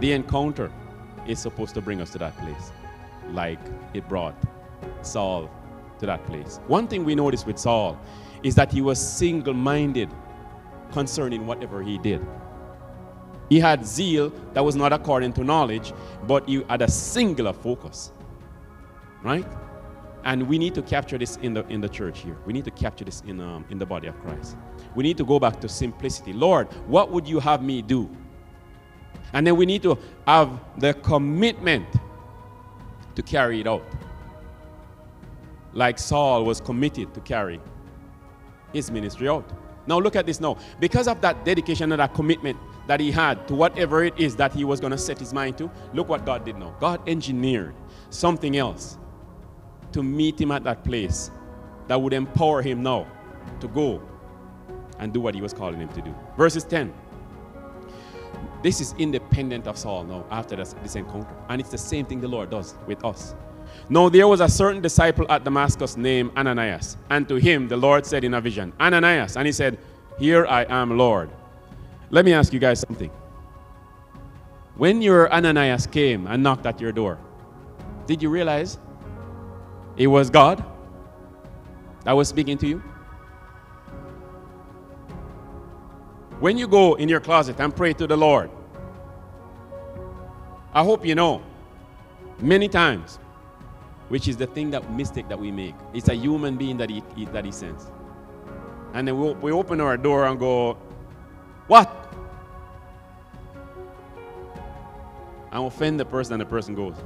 [0.00, 0.70] the encounter
[1.26, 2.70] is supposed to bring us to that place,
[3.30, 3.58] like
[3.94, 4.34] it brought
[5.02, 5.50] Saul
[5.98, 6.60] to that place.
[6.66, 7.98] One thing we notice with Saul
[8.42, 10.10] is that he was single minded
[10.90, 12.26] concerning whatever he did.
[13.52, 15.92] He had zeal that was not according to knowledge,
[16.26, 18.10] but he had a singular focus.
[19.22, 19.46] Right?
[20.24, 22.34] And we need to capture this in the, in the church here.
[22.46, 24.56] We need to capture this in, um, in the body of Christ.
[24.94, 26.32] We need to go back to simplicity.
[26.32, 28.08] Lord, what would you have me do?
[29.34, 31.88] And then we need to have the commitment
[33.16, 33.84] to carry it out.
[35.74, 37.60] Like Saul was committed to carry
[38.72, 39.44] his ministry out.
[39.86, 40.56] Now look at this now.
[40.80, 44.52] Because of that dedication and that commitment that he had to whatever it is that
[44.52, 46.74] he was going to set his mind to, look what God did now.
[46.80, 47.74] God engineered
[48.10, 48.98] something else
[49.92, 51.30] to meet him at that place
[51.88, 53.06] that would empower him now
[53.60, 54.02] to go
[54.98, 56.14] and do what he was calling him to do.
[56.36, 56.92] Verses 10.
[58.62, 61.34] This is independent of Saul now after this, this encounter.
[61.48, 63.34] And it's the same thing the Lord does with us.
[63.88, 68.06] Now there was a certain disciple at Damascus named Ananias, and to him the Lord
[68.06, 69.78] said in a vision, Ananias, and he said,
[70.18, 71.30] Here I am, Lord.
[72.12, 73.10] Let me ask you guys something.
[74.76, 77.18] When your Ananias came and knocked at your door,
[78.06, 78.78] did you realize
[79.96, 80.62] it was God
[82.04, 82.82] that was speaking to you?
[86.38, 88.50] When you go in your closet and pray to the Lord,
[90.74, 91.42] I hope you know
[92.40, 93.18] many times
[94.08, 95.74] which is the thing that mistake that we make.
[95.94, 97.90] It's a human being that he, that he sends.
[98.92, 100.74] And then we, we open our door and go,
[101.68, 102.01] what?
[105.52, 106.96] And offend the person and the person goes.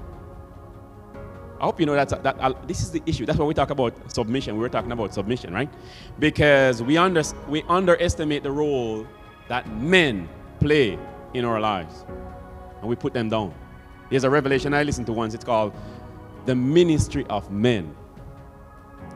[1.60, 3.26] I hope you know that, that uh, this is the issue.
[3.26, 4.54] That's why we talk about submission.
[4.54, 5.70] We were talking about submission, right?
[6.18, 9.06] Because we, under, we underestimate the role
[9.48, 10.28] that men
[10.60, 10.98] play
[11.34, 12.04] in our lives.
[12.80, 13.54] And we put them down.
[14.10, 15.34] There's a revelation I listened to once.
[15.34, 15.74] It's called
[16.44, 17.96] the ministry of men.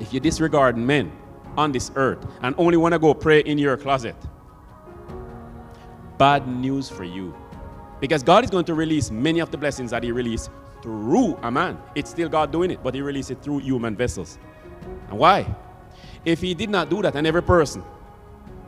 [0.01, 1.13] if you disregard men
[1.57, 4.17] on this earth and only want to go pray in your closet,
[6.19, 7.35] bad news for you.
[8.01, 10.51] Because God is going to release many of the blessings that He released
[10.83, 11.79] through a man.
[11.95, 14.39] It's still God doing it, but He released it through human vessels.
[15.11, 15.47] And why?
[16.25, 17.83] If He did not do that, and every person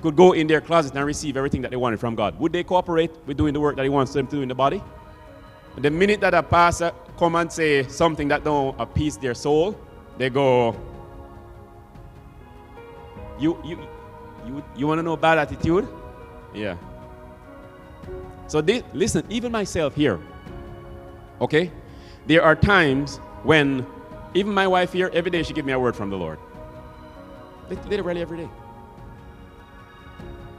[0.02, 2.62] could go in their closet and receive everything that they wanted from God, would they
[2.62, 4.82] cooperate with doing the work that He wants them to do in the body?
[5.78, 9.78] The minute that a pastor come and say something that don't appease their soul,
[10.18, 10.76] they go,
[13.38, 13.78] you you
[14.46, 15.88] you you want to know bad attitude?
[16.54, 16.76] Yeah.
[18.52, 20.20] So this, listen, even myself here,
[21.40, 21.72] okay?
[22.26, 23.86] There are times when
[24.34, 26.38] even my wife here, every day she give me a word from the Lord.
[27.88, 28.50] Literally every day.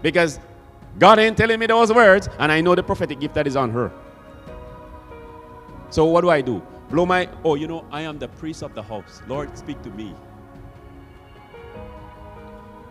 [0.01, 0.39] Because
[0.97, 3.69] God ain't telling me those words, and I know the prophetic gift that is on
[3.69, 3.91] her.
[5.91, 6.63] So what do I do?
[6.89, 9.21] Blow my, oh, you know, I am the priest of the house.
[9.27, 10.15] Lord, speak to me.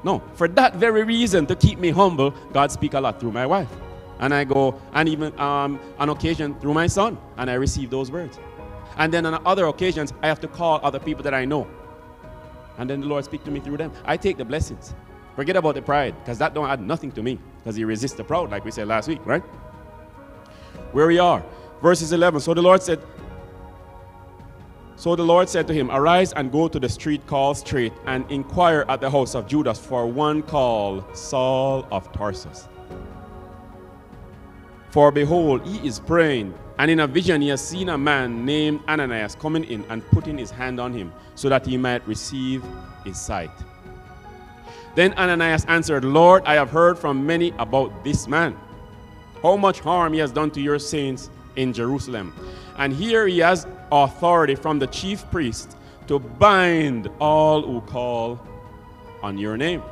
[0.05, 3.47] No, for that very reason, to keep me humble, God speak a lot through my
[3.47, 3.69] wife.
[4.23, 8.11] And I go, and even um, on occasion through my son, and I receive those
[8.11, 8.39] words.
[8.97, 11.67] And then on other occasions, I have to call other people that I know.
[12.79, 13.93] And then the Lord speak to me through them.
[14.05, 14.95] I take the blessings.
[15.35, 18.23] Forget about the pride, because that don't add nothing to me, because he resists the
[18.23, 19.43] proud, like we said last week, right?
[20.93, 21.45] Where we are.
[21.83, 22.41] Verses 11.
[22.41, 23.01] So the Lord said,
[24.95, 28.31] so the Lord said to him, Arise and go to the street called Straight, and
[28.31, 32.69] inquire at the house of Judas for one called Saul of Tarsus.
[34.93, 38.81] For behold, he is praying, and in a vision he has seen a man named
[38.87, 42.63] Ananias coming in and putting his hand on him, so that he might receive
[43.03, 43.51] his sight.
[44.95, 48.55] Then Ananias answered, Lord, I have heard from many about this man,
[49.43, 52.35] how much harm he has done to your saints in Jerusalem.
[52.77, 55.75] And here he has authority from the chief priest
[56.09, 58.39] to bind all who call
[59.23, 59.83] on your name.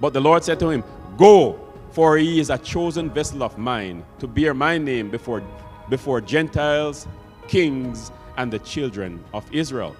[0.00, 0.82] But the Lord said to him,
[1.18, 1.65] Go,
[1.96, 5.42] for he is a chosen vessel of mine to bear my name before,
[5.88, 7.08] before Gentiles,
[7.48, 9.96] kings, and the children of Israel.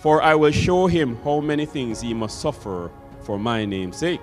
[0.00, 2.90] For I will show him how many things he must suffer
[3.22, 4.20] for my name's sake.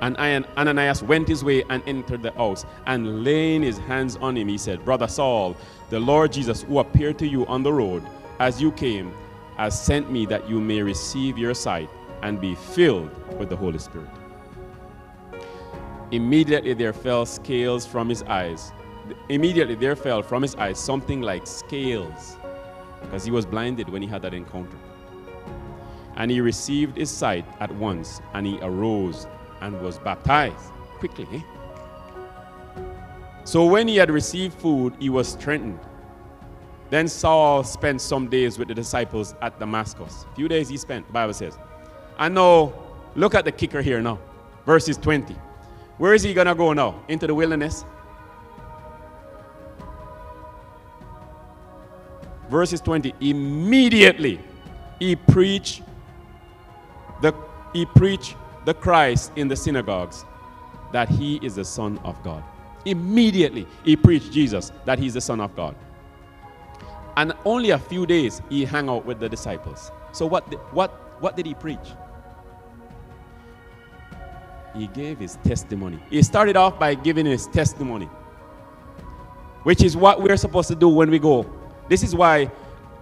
[0.00, 4.48] And Ananias went his way and entered the house, and laying his hands on him,
[4.48, 5.56] he said, Brother Saul,
[5.88, 8.02] the Lord Jesus, who appeared to you on the road
[8.40, 9.14] as you came,
[9.56, 11.88] has sent me that you may receive your sight
[12.22, 14.10] and be filled with the Holy Spirit.
[16.14, 18.72] Immediately there fell scales from his eyes.
[19.30, 22.36] Immediately there fell from his eyes something like scales,
[23.02, 24.76] because he was blinded when he had that encounter.
[26.14, 29.26] And he received his sight at once, and he arose
[29.60, 31.26] and was baptized quickly.
[31.32, 31.40] Eh?
[33.42, 35.80] So when he had received food, he was strengthened.
[36.90, 40.26] Then Saul spent some days with the disciples at Damascus.
[40.30, 41.58] A few days he spent, the Bible says.
[42.20, 42.72] And now,
[43.16, 44.20] look at the kicker here now.
[44.64, 45.34] Verses 20.
[45.98, 47.02] Where is he going to go now?
[47.08, 47.84] Into the wilderness?
[52.50, 53.14] Verses 20.
[53.20, 54.40] Immediately
[54.98, 55.82] he preached
[57.20, 57.34] the
[57.72, 60.24] he preached the Christ in the synagogues
[60.92, 62.42] that he is the Son of God.
[62.84, 65.74] Immediately, he preached Jesus that he's the Son of God.
[67.16, 69.90] And only a few days he hung out with the disciples.
[70.12, 71.94] So what what what did he preach?
[74.74, 76.02] He gave his testimony.
[76.10, 78.06] He started off by giving his testimony,
[79.62, 81.46] which is what we're supposed to do when we go.
[81.88, 82.50] This is why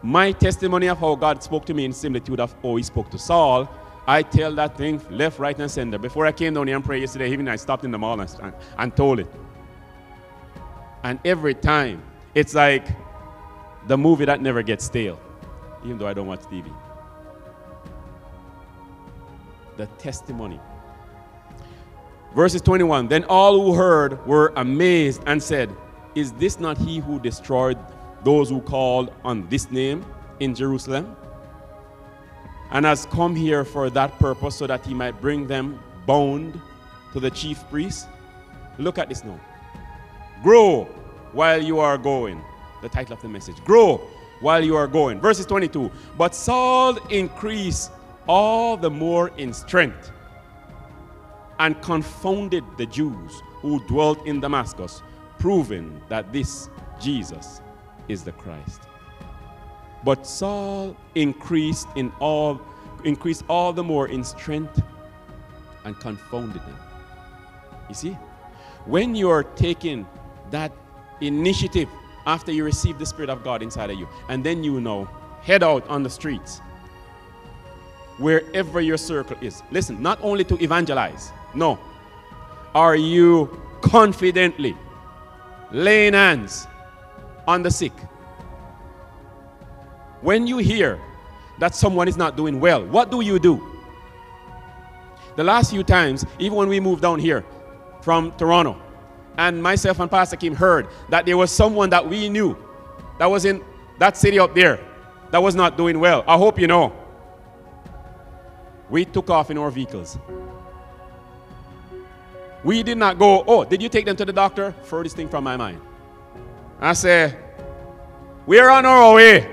[0.03, 3.19] my testimony of how God spoke to me in similitude of how he spoke to
[3.19, 3.69] Saul
[4.07, 5.99] I tell that thing left, right, and center.
[5.99, 8.55] Before I came down here and prayed yesterday even I stopped in the mall and,
[8.79, 9.29] and told it.
[11.05, 12.03] And every time,
[12.35, 12.87] it's like
[13.87, 15.21] the movie that never gets stale,
[15.85, 16.73] even though I don't watch TV.
[19.77, 20.61] The testimony.
[22.35, 25.71] Verses 21 Then all who heard were amazed and said,
[26.15, 27.79] Is this not he who destroyed
[28.25, 30.05] those who called on this name
[30.41, 31.17] in Jerusalem?
[32.73, 36.61] and has come here for that purpose so that he might bring them bound
[37.13, 38.09] to the chief priest.
[38.79, 39.39] Look at this now.
[40.43, 40.85] Grow
[41.33, 42.43] while you are going.
[42.81, 43.63] The title of the message.
[43.65, 43.99] Grow
[44.41, 45.21] while you are going.
[45.21, 45.91] Verses 22.
[46.17, 47.93] But Saul increased
[48.27, 50.11] all the more in strength
[51.59, 55.03] and confounded the Jews who dwelt in Damascus,
[55.39, 56.69] proving that this
[57.01, 57.61] Jesus
[58.09, 58.83] is the Christ.
[60.05, 62.61] But Saul increased in all,
[63.05, 64.83] increased all the more in strength
[65.85, 66.79] and confounded them.
[67.89, 68.19] You see,
[68.85, 70.07] when you're taking
[70.51, 70.73] that
[71.21, 71.89] initiative
[72.27, 75.09] after you receive the Spirit of God inside of you, and then you know,
[75.43, 76.61] head out on the streets
[78.19, 79.63] wherever your circle is.
[79.71, 81.79] Listen, not only to evangelize, no.
[82.75, 84.77] Are you confidently
[85.71, 86.67] laying hands
[87.47, 87.93] on the sick?
[90.21, 91.01] When you hear
[91.59, 93.61] that someone is not doing well, what do you do?
[95.37, 97.45] The last few times, even when we moved down here
[98.03, 98.81] from Toronto,
[99.39, 102.57] and myself and Pastor Kim heard that there was someone that we knew
[103.19, 103.63] that was in
[103.99, 104.79] that city up there
[105.31, 106.23] that was not doing well.
[106.27, 106.93] I hope you know.
[108.91, 110.19] We took off in our vehicles.
[112.65, 114.73] We did not go, oh, did you take them to the doctor?
[114.85, 115.81] Furthest thing from my mind.
[116.81, 117.37] I said,
[118.47, 119.49] we're on our way.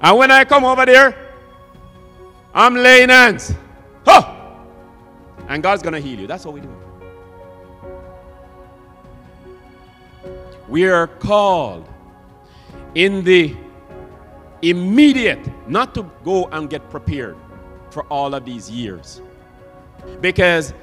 [0.00, 1.16] And when I come over there,
[2.54, 3.54] I'm laying hands.
[4.04, 4.34] Huh!
[5.48, 6.26] And God's going to heal you.
[6.26, 6.76] That's what we do.
[10.68, 11.88] We are called
[12.94, 13.56] in the
[14.62, 17.36] immediate, not to go and get prepared
[17.90, 19.20] for all of these years.
[20.20, 20.74] Because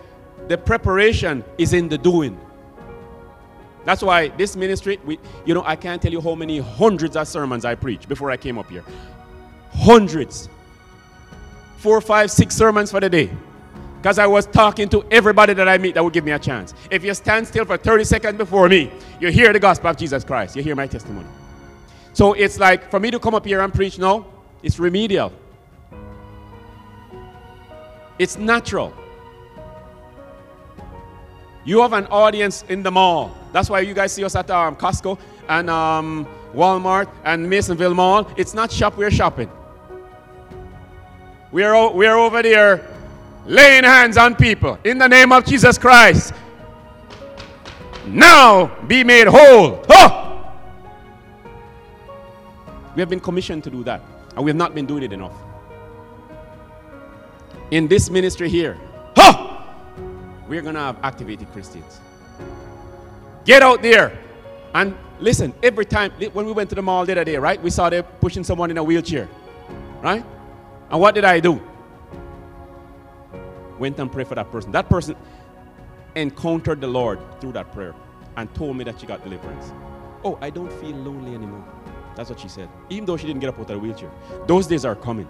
[0.48, 2.40] the preparation is in the doing.
[3.86, 7.28] That's why this ministry, we, you know, I can't tell you how many hundreds of
[7.28, 8.84] sermons I preached before I came up here.
[9.74, 10.50] Hundreds.
[11.78, 13.30] Four, five, six sermons for the day.
[13.98, 16.74] Because I was talking to everybody that I meet that would give me a chance.
[16.92, 20.24] If you stand still for 30 seconds before me, you hear the gospel of Jesus
[20.24, 20.56] Christ.
[20.56, 21.28] You hear my testimony.
[22.14, 24.26] So it's like for me to come up here and preach now,
[24.64, 25.32] it's remedial.
[28.20, 28.94] It's natural.
[31.68, 33.36] You have an audience in the mall.
[33.52, 38.26] That's why you guys see us at um, Costco and um, Walmart and Masonville Mall.
[38.38, 39.52] It's not shop, we're shopping.
[41.52, 42.88] We're, we're over there
[43.46, 46.34] laying hands on people in the name of Jesus Christ.
[48.06, 49.84] Now be made whole.
[49.90, 50.54] Oh!
[52.96, 54.02] We have been commissioned to do that,
[54.38, 55.36] and we have not been doing it enough.
[57.72, 58.80] In this ministry here!
[60.48, 62.00] We're going to have activated Christians.
[63.46, 64.18] Get out there
[64.74, 65.54] and listen.
[65.64, 68.04] Every time, when we went to the mall the other day, right, we saw them
[68.20, 69.30] pushing someone in a wheelchair,
[70.02, 70.24] right?
[70.90, 71.62] And what did I do?
[73.80, 74.72] went and prayed for that person.
[74.72, 75.16] That person
[76.16, 77.94] encountered the Lord through that prayer
[78.36, 79.72] and told me that she got deliverance.
[80.24, 81.64] Oh, I don't feel lonely anymore.
[82.16, 82.70] That's what she said.
[82.90, 84.12] Even though she didn't get up out of the wheelchair.
[84.48, 85.30] Those days are coming.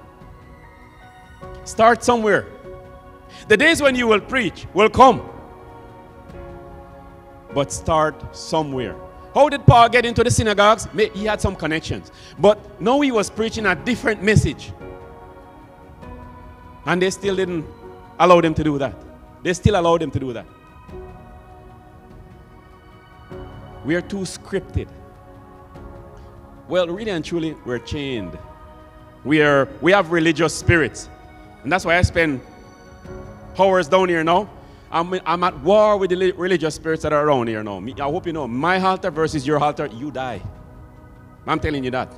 [1.66, 2.48] Start somewhere.
[3.48, 5.30] The days when you will preach will come.
[7.54, 8.96] But start somewhere.
[9.34, 10.88] How did Paul get into the synagogues?
[11.14, 12.12] He had some connections.
[12.40, 14.72] But now he was preaching a different message.
[16.86, 17.66] And they still didn't
[18.20, 18.96] allow them to do that.
[19.44, 20.46] They still allowed them to do that.
[23.86, 24.88] We are too scripted.
[26.68, 28.38] Well, really and truly, we're chained.
[29.24, 31.10] We are we have religious spirits.
[31.64, 32.42] And that's why I spend
[33.60, 34.50] hours down here now.
[34.90, 37.80] I'm, I'm at war with the religious spirits that are around here now.
[37.80, 40.42] I hope you know my altar versus your altar, you die.
[41.46, 42.14] I'm telling you that.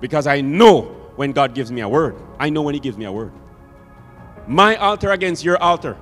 [0.00, 0.82] Because I know
[1.16, 2.16] when God gives me a word.
[2.38, 3.32] I know when He gives me a word
[4.50, 5.96] my altar against your altar.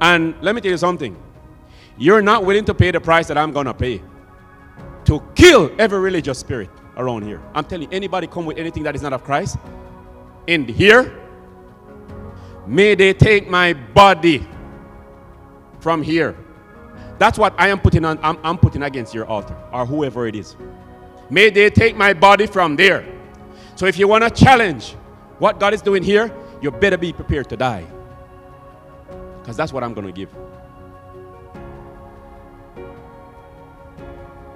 [0.00, 1.16] And let me tell you something.
[1.96, 4.02] You're not willing to pay the price that I'm going to pay
[5.04, 7.40] to kill every religious spirit around here.
[7.54, 9.58] I'm telling you, anybody come with anything that is not of Christ
[10.48, 11.16] in here,
[12.66, 14.46] may they take my body
[15.80, 16.36] from here.
[17.18, 20.34] That's what I am putting on, I'm, I'm putting against your altar or whoever it
[20.34, 20.56] is.
[21.30, 23.06] May they take my body from there.
[23.74, 24.92] So if you want to challenge
[25.38, 27.86] what God is doing here, you better be prepared to die.
[29.40, 30.34] Because that's what I'm going to give.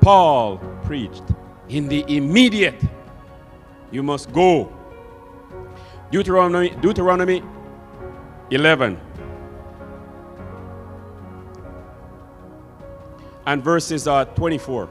[0.00, 1.24] Paul preached
[1.68, 2.80] in the immediate.
[3.90, 4.72] You must go.
[6.12, 7.42] Deuteronomy, Deuteronomy
[8.50, 9.00] 11
[13.46, 14.88] and verses uh, 24.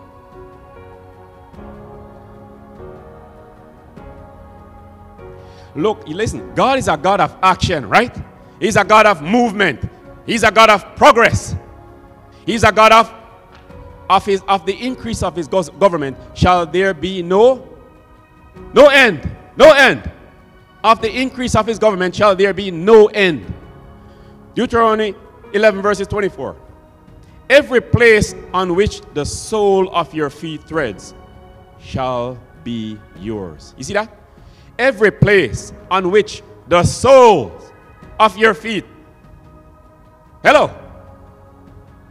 [5.75, 8.15] Look, listen, God is a God of action, right?
[8.59, 9.89] He's a God of movement.
[10.25, 11.55] He's a God of progress.
[12.45, 13.13] He's a God of
[14.07, 17.67] of his of the increase of his government shall there be no
[18.73, 19.29] no end.
[19.57, 20.11] No end.
[20.85, 23.53] Of the increase of his government shall there be no end.
[24.53, 25.15] Deuteronomy
[25.51, 26.55] 11 verses 24.
[27.49, 31.13] Every place on which the sole of your feet treads
[31.79, 33.73] shall be yours.
[33.77, 34.25] You see that?
[34.77, 37.71] every place on which the soles
[38.19, 38.85] of your feet,
[40.43, 40.71] hello,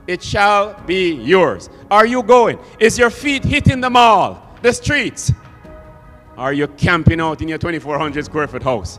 [0.06, 1.68] it shall be yours.
[1.90, 2.58] Are you going?
[2.78, 5.32] Is your feet hitting the mall, the streets?
[6.36, 8.98] Or you're camping out in your 2400 square foot house,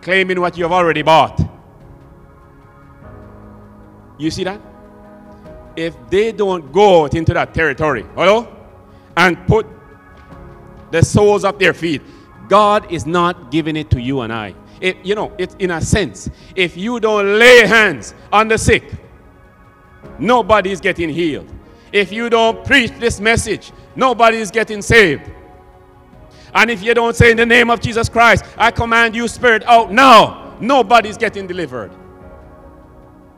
[0.00, 1.40] claiming what you have already bought.
[4.18, 4.60] You see that?
[5.76, 8.48] If they don't go out into that territory, hello,
[9.16, 9.66] and put
[10.90, 12.02] the soles of their feet,
[12.48, 14.54] God is not giving it to you and I.
[14.80, 18.84] It, you know, it's in a sense, if you don't lay hands on the sick,
[20.18, 21.48] nobody is getting healed.
[21.92, 25.30] If you don't preach this message, nobody is getting saved.
[26.54, 29.62] And if you don't say in the name of Jesus Christ, I command you spirit
[29.64, 31.92] out now, nobody's getting delivered.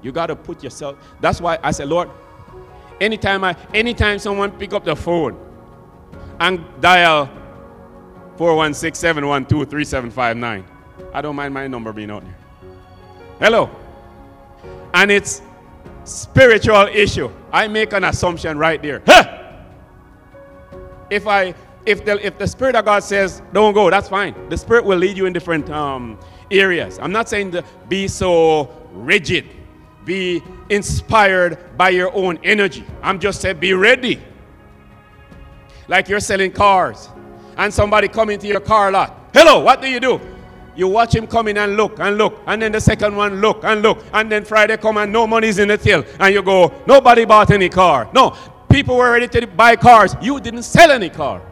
[0.02, 0.98] You got to put yourself.
[1.20, 2.10] That's why I said, Lord,
[3.00, 5.38] anytime I anytime someone pick up the phone
[6.40, 7.30] and dial
[8.36, 10.64] 416-712-3759,
[11.12, 12.36] I don't mind my number being out there.
[13.38, 13.70] Hello.
[14.92, 15.40] And it's
[16.04, 17.30] spiritual issue.
[17.52, 19.02] I make an assumption right there.
[19.06, 19.40] Huh!
[21.10, 21.54] If I
[21.86, 24.34] if the, if the Spirit of God says, don't go, that's fine.
[24.48, 26.18] The Spirit will lead you in different um,
[26.50, 26.98] areas.
[26.98, 29.46] I'm not saying to be so rigid,
[30.04, 32.84] be inspired by your own energy.
[33.02, 34.20] I'm just saying be ready.
[35.88, 37.08] Like you're selling cars
[37.56, 39.30] and somebody come into your car lot.
[39.34, 40.20] Hello, what do you do?
[40.76, 43.62] You watch him come in and look and look, and then the second one look
[43.62, 46.72] and look, and then Friday come and no money's in the till, and you go,
[46.86, 48.10] nobody bought any car.
[48.12, 48.36] No,
[48.68, 50.16] people were ready to buy cars.
[50.20, 51.42] You didn't sell any car.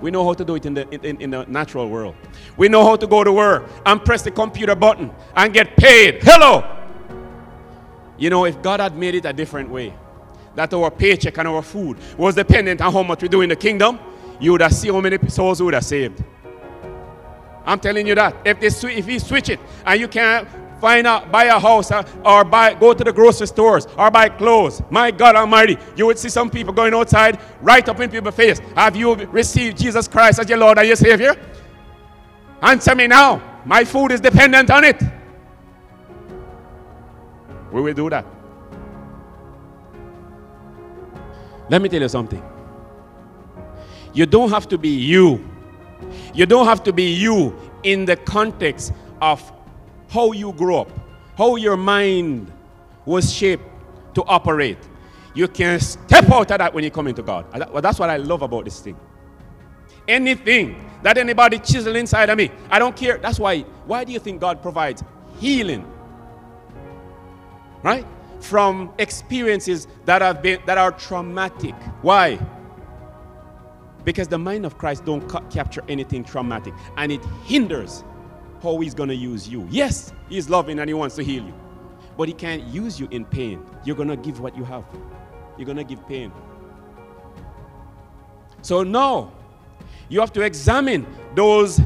[0.00, 2.14] We know how to do it in the, in, in the natural world.
[2.56, 6.22] We know how to go to work and press the computer button and get paid.
[6.22, 6.78] Hello!
[8.18, 9.94] You know, if God had made it a different way,
[10.54, 13.56] that our paycheck and our food was dependent on how much we do in the
[13.56, 13.98] kingdom,
[14.40, 16.22] you would have seen how many souls we would have saved.
[17.64, 18.36] I'm telling you that.
[18.44, 20.48] If, they, if he switch it and you can't
[20.80, 21.90] find out, buy a house
[22.24, 24.82] or buy, go to the grocery stores or buy clothes.
[24.90, 28.58] My God Almighty, you would see some people going outside right up in people's face.
[28.74, 31.36] Have you received Jesus Christ as your Lord and your Savior?
[32.62, 33.42] Answer me now.
[33.64, 35.00] My food is dependent on it.
[37.72, 38.24] We will do that.
[41.68, 42.42] Let me tell you something.
[44.12, 45.44] You don't have to be you.
[46.34, 49.52] You don't have to be you in the context of
[50.10, 50.90] how you grew up,
[51.38, 52.52] how your mind
[53.06, 53.64] was shaped
[54.14, 54.78] to operate.
[55.34, 57.46] You can step out of that when you come into God.
[57.80, 58.96] That's what I love about this thing.
[60.08, 63.18] Anything that anybody chisel inside of me, I don't care.
[63.18, 63.60] That's why.
[63.86, 65.04] Why do you think God provides
[65.38, 65.90] healing?
[67.82, 68.04] Right?
[68.40, 71.74] From experiences that have been that are traumatic.
[72.02, 72.40] Why?
[74.02, 78.02] Because the mind of Christ don't ca- capture anything traumatic, and it hinders
[78.62, 79.66] how he's going to use you.
[79.70, 81.54] Yes, he's loving and he wants to heal you.
[82.16, 83.64] But he can't use you in pain.
[83.84, 84.84] You're going to give what you have.
[85.56, 86.32] You're going to give pain.
[88.62, 89.32] So now,
[90.08, 91.80] you have to examine those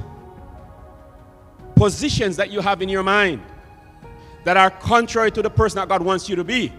[1.76, 3.42] positions that you have in your mind
[4.44, 6.72] that are contrary to the person that God wants you to be.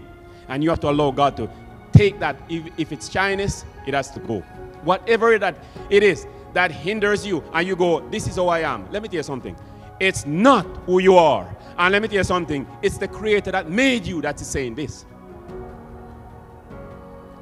[0.48, 1.50] And you have to allow God to
[1.92, 2.36] take that.
[2.48, 4.40] If, if it's shyness, it has to go.
[4.82, 5.56] Whatever that
[5.90, 8.90] it is that hinders you, and you go, This is how I am.
[8.90, 9.56] Let me tell you something.
[10.00, 11.54] It's not who you are.
[11.78, 14.74] And let me tell you something it's the Creator that made you that is saying
[14.74, 15.04] this.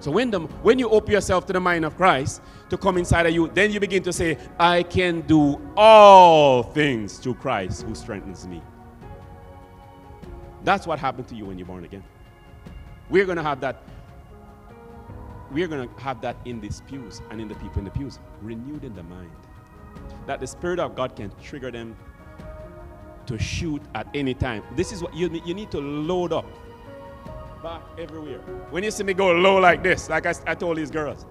[0.01, 3.25] So when, the, when you open yourself to the mind of Christ to come inside
[3.25, 7.95] of you, then you begin to say, I can do all things through Christ who
[7.95, 8.63] strengthens me.
[10.63, 12.05] That's what happened to you when you're born again.
[13.09, 13.83] We're going to have that.
[15.51, 18.19] We're going to have that in these pews and in the people in the pews,
[18.43, 19.31] renewed in the mind.
[20.27, 21.97] That the Spirit of God can trigger them
[23.27, 24.62] to shoot at any time.
[24.77, 26.47] This is what you you need to load up
[27.64, 28.41] back everywhere.
[28.70, 31.25] When you see me go low like this, like I, I told these girls,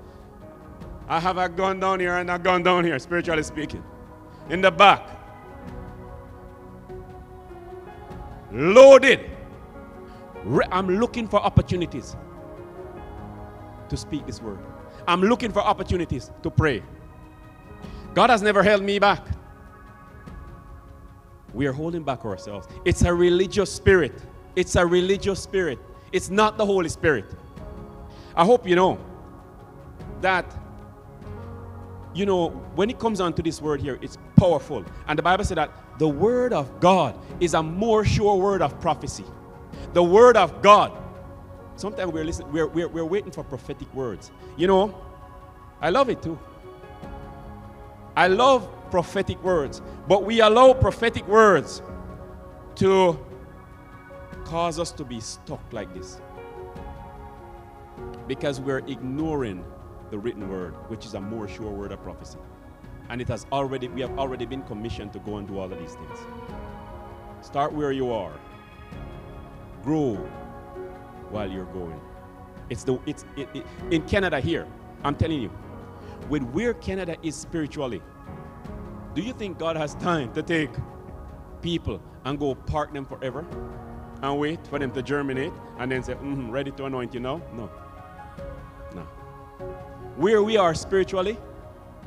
[1.07, 3.83] I have a gun down here and a gun down here, spiritually speaking.
[4.49, 5.07] In the back.
[8.51, 9.29] Loaded.
[10.71, 12.15] I'm looking for opportunities
[13.89, 14.59] to speak this word.
[15.07, 16.81] I'm looking for opportunities to pray.
[18.15, 19.25] God has never held me back
[21.53, 22.67] we are holding back ourselves.
[22.85, 24.13] It's a religious spirit.
[24.55, 25.79] It's a religious spirit.
[26.11, 27.25] It's not the Holy Spirit.
[28.35, 28.99] I hope you know
[30.21, 30.45] that,
[32.13, 34.85] you know, when it comes onto this word here, it's powerful.
[35.07, 38.79] And the Bible said that the word of God is a more sure word of
[38.79, 39.25] prophecy.
[39.93, 40.91] The word of God.
[41.75, 44.31] Sometimes we're listening, we're, we're, we're waiting for prophetic words.
[44.57, 44.95] You know,
[45.81, 46.37] I love it too.
[48.16, 51.82] I love prophetic words, but we allow prophetic words
[52.76, 53.20] to
[54.45, 56.22] cause us to be stuck like this
[58.28, 59.64] because we're ignoring
[60.11, 62.38] the written word, which is a more sure word of prophecy.
[63.09, 65.80] And it has already, we have already been commissioned to go and do all of
[65.80, 66.20] these things.
[67.41, 68.34] Start where you are.
[69.84, 70.16] Grow
[71.30, 71.99] while you're going.
[72.70, 74.66] It's the it's it, it, in Canada here.
[75.03, 75.51] I'm telling you,
[76.30, 78.01] with where Canada is spiritually,
[79.13, 80.71] do you think God has time to take
[81.61, 83.45] people and go park them forever
[84.21, 87.41] and wait for them to germinate and then say, mm-hmm, ready to anoint you now?
[87.53, 87.69] No.
[88.95, 89.01] No.
[90.15, 91.38] Where we are spiritually,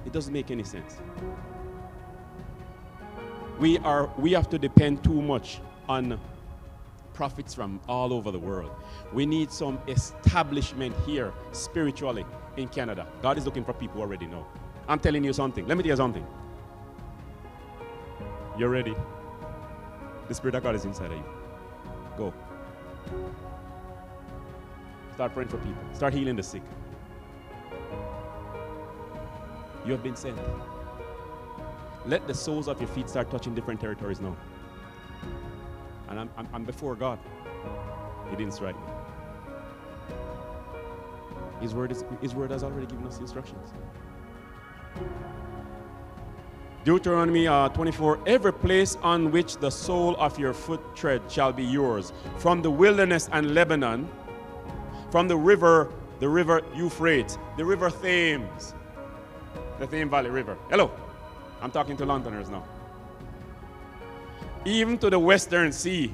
[0.05, 0.97] it doesn't make any sense.
[3.59, 6.21] We are we have to depend too much on
[7.17, 8.71] prophets from all over the world.
[9.13, 12.27] We need some establishment here spiritually
[12.59, 13.07] in Canada.
[13.23, 14.47] God is looking for people already know.
[14.87, 15.67] I'm telling you something.
[15.67, 16.27] Let me tell you something.
[18.59, 18.95] You're ready.
[20.29, 21.25] The Spirit of God is inside of you.
[22.19, 22.35] Go.
[25.15, 25.83] Start praying for people.
[25.95, 26.63] Start healing the sick.
[29.87, 30.39] You have been sent.
[32.05, 34.37] Let the soles of your feet start touching different territories now.
[36.09, 37.19] And I'm, I'm, I'm before God.
[38.31, 38.93] He didn't strike me.
[41.61, 43.73] His word, is, His word has already given us instructions.
[46.85, 51.65] Deuteronomy uh, 24 Every place on which the sole of your foot tread shall be
[51.65, 54.09] yours, from the wilderness and Lebanon,
[55.11, 58.75] from the river, the river Euphrates, the river Thames,
[59.81, 60.57] the Thames Valley River.
[60.71, 60.93] Hello,
[61.61, 62.65] I'm talking to Londoners now
[64.67, 66.13] even to the western sea,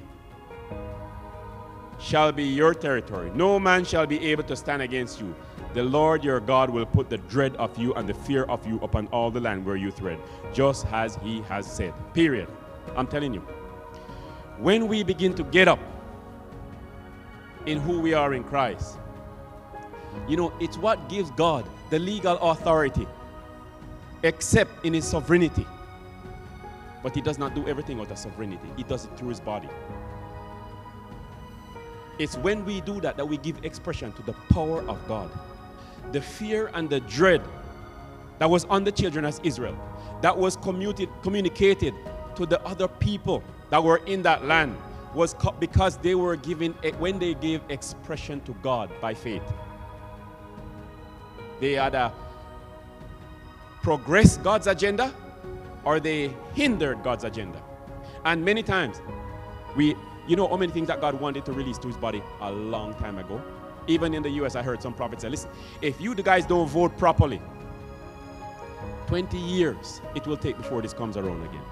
[1.98, 3.30] shall be your territory.
[3.34, 5.34] No man shall be able to stand against you.
[5.72, 8.78] The Lord your God will put the dread of you and the fear of you
[8.82, 10.18] upon all the land where you tread,
[10.52, 11.94] just as he has said.
[12.12, 12.48] Period.
[12.94, 13.40] I'm telling you.
[14.58, 15.78] When we begin to get up
[17.64, 18.98] in who we are in Christ,
[20.28, 23.08] you know, it's what gives God the legal authority,
[24.22, 25.66] except in his sovereignty.
[27.02, 29.68] But he does not do everything out of sovereignty, he does it through his body.
[32.18, 35.30] It's when we do that that we give expression to the power of God.
[36.12, 37.42] The fear and the dread
[38.38, 39.76] that was on the children of Israel,
[40.20, 41.94] that was commuted, communicated
[42.36, 44.76] to the other people that were in that land,
[45.14, 49.42] was because they were giving, eh, when they gave expression to God by faith.
[51.60, 52.12] They had a
[53.82, 55.12] progress God's agenda
[55.84, 57.62] or they hindered God's agenda.
[58.24, 59.00] And many times,
[59.76, 59.96] we,
[60.28, 62.94] you know how many things that God wanted to release to his body a long
[62.94, 63.42] time ago?
[63.86, 66.68] Even in the US, I heard some prophets say, listen, if you the guys don't
[66.68, 67.40] vote properly,
[69.08, 71.62] 20 years it will take before this comes around again.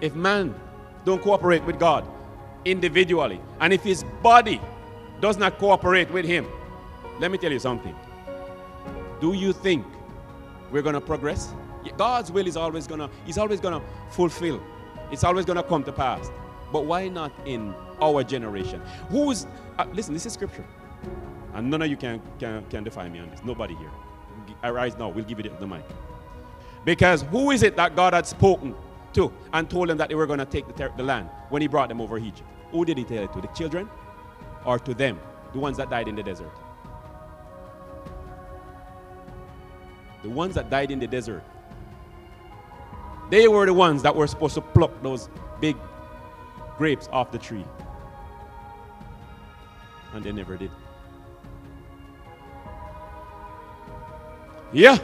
[0.00, 0.54] If man
[1.04, 2.06] don't cooperate with God
[2.64, 4.60] individually, and if his body
[5.20, 6.46] does not cooperate with him,
[7.20, 7.94] let me tell you something.
[9.20, 9.84] Do you think
[10.70, 11.52] we're going to progress.
[11.96, 14.62] God's will is always going to, He's always going to fulfill.
[15.10, 16.30] It's always going to come to pass.
[16.72, 18.82] But why not in our generation?
[19.08, 19.46] Who's,
[19.78, 20.66] uh, listen, this is scripture.
[21.54, 23.40] And none of you can, can, can defy me on this.
[23.42, 23.90] Nobody here.
[24.62, 25.08] Arise now.
[25.08, 25.84] We'll give you the, the mic.
[26.84, 28.74] Because who is it that God had spoken
[29.14, 31.68] to and told them that they were going to take the, the land when He
[31.68, 32.42] brought them over Egypt?
[32.70, 33.40] Who did He tell it to?
[33.40, 33.88] The children
[34.64, 35.18] or to them,
[35.52, 36.52] the ones that died in the desert?
[40.28, 41.42] The ones that died in the desert,
[43.30, 45.74] they were the ones that were supposed to pluck those big
[46.76, 47.64] grapes off the tree.
[50.12, 50.70] And they never did.
[54.72, 54.98] Yeah.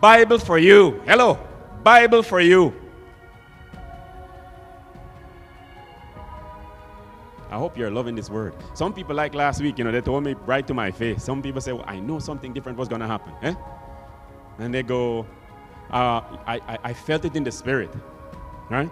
[0.00, 1.02] Bible for you.
[1.04, 1.38] Hello.
[1.82, 2.72] Bible for you.
[7.50, 8.54] I hope you're loving this word.
[8.74, 11.24] Some people, like last week, you know, they told me right to my face.
[11.24, 13.32] Some people say, well, I know something different was going to happen.
[13.42, 13.54] Eh?
[14.58, 15.26] And they go,
[15.90, 17.90] uh, I, I, I felt it in the spirit,
[18.70, 18.90] right?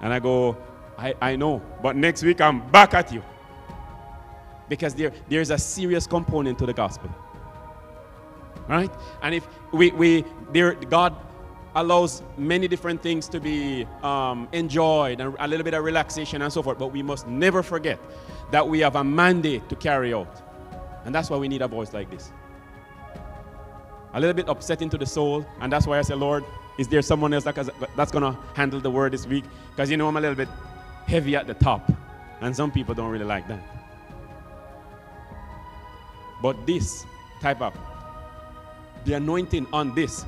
[0.00, 0.56] And I go,
[0.98, 3.22] I, I know, but next week I'm back at you.
[4.68, 7.10] Because there, there's a serious component to the gospel.
[8.68, 8.90] Right?
[9.22, 11.14] And if we, we there, God
[11.76, 16.52] allows many different things to be um, enjoyed and a little bit of relaxation and
[16.52, 18.00] so forth, but we must never forget
[18.50, 20.42] that we have a mandate to carry out.
[21.04, 22.32] And that's why we need a voice like this
[24.16, 25.46] a little bit upsetting to the soul.
[25.60, 26.42] And that's why I say, Lord,
[26.78, 27.54] is there someone else that,
[27.94, 29.44] that's going to handle the word this week?
[29.70, 30.48] Because you know I'm a little bit
[31.06, 31.92] heavy at the top.
[32.40, 33.62] And some people don't really like that.
[36.40, 37.04] But this
[37.42, 37.76] type of,
[39.04, 40.24] the anointing on this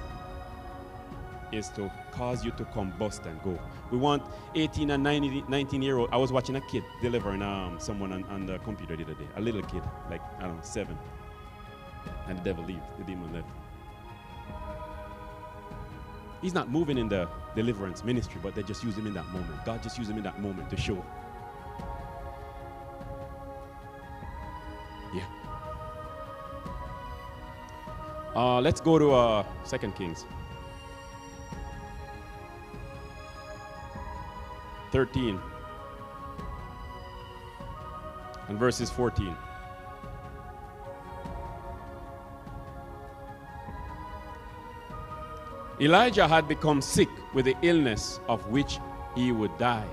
[1.50, 3.58] is to cause you to combust and go.
[3.90, 4.22] We want
[4.54, 6.10] 18 and 19, 19 year old.
[6.12, 9.28] I was watching a kid delivering um, someone on, on the computer the other day,
[9.36, 10.98] a little kid, like, I don't know, seven.
[12.26, 13.48] And the devil left, the demon left.
[16.40, 19.64] He's not moving in the deliverance ministry, but they just use him in that moment.
[19.64, 21.04] God just used him in that moment to show.
[25.14, 25.24] Yeah.
[28.36, 30.24] Uh, let's go to uh, Second Kings.
[34.92, 35.38] 13
[38.48, 39.36] and verses 14.
[45.80, 48.78] Elijah had become sick with the illness of which
[49.14, 49.86] he would die.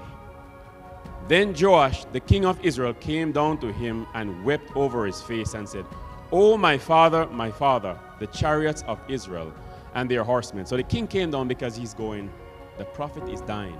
[1.27, 5.53] Then Joash, the king of Israel, came down to him and wept over his face
[5.53, 5.85] and said,
[6.31, 9.53] Oh, my father, my father, the chariots of Israel
[9.93, 10.65] and their horsemen.
[10.65, 12.31] So the king came down because he's going,
[12.77, 13.79] The prophet is dying.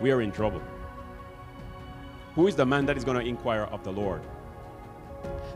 [0.00, 0.62] We are in trouble.
[2.34, 4.22] Who is the man that is going to inquire of the Lord?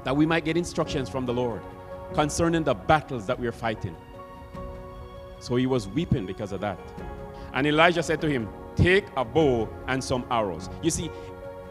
[0.04, 1.62] That we might get instructions from the Lord
[2.14, 3.96] concerning the battles that we are fighting.
[5.42, 6.78] So he was weeping because of that.
[7.52, 10.70] And Elijah said to him, Take a bow and some arrows.
[10.82, 11.10] You see,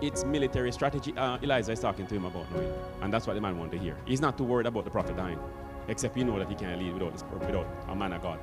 [0.02, 1.14] it's military strategy.
[1.16, 2.72] Uh, Elijah is talking to him about knowing.
[3.02, 3.96] And that's what the man wanted to hear.
[4.06, 5.40] He's not too worried about the prophet dying,
[5.88, 8.40] except he know that he can't lead without, this, without a man of God.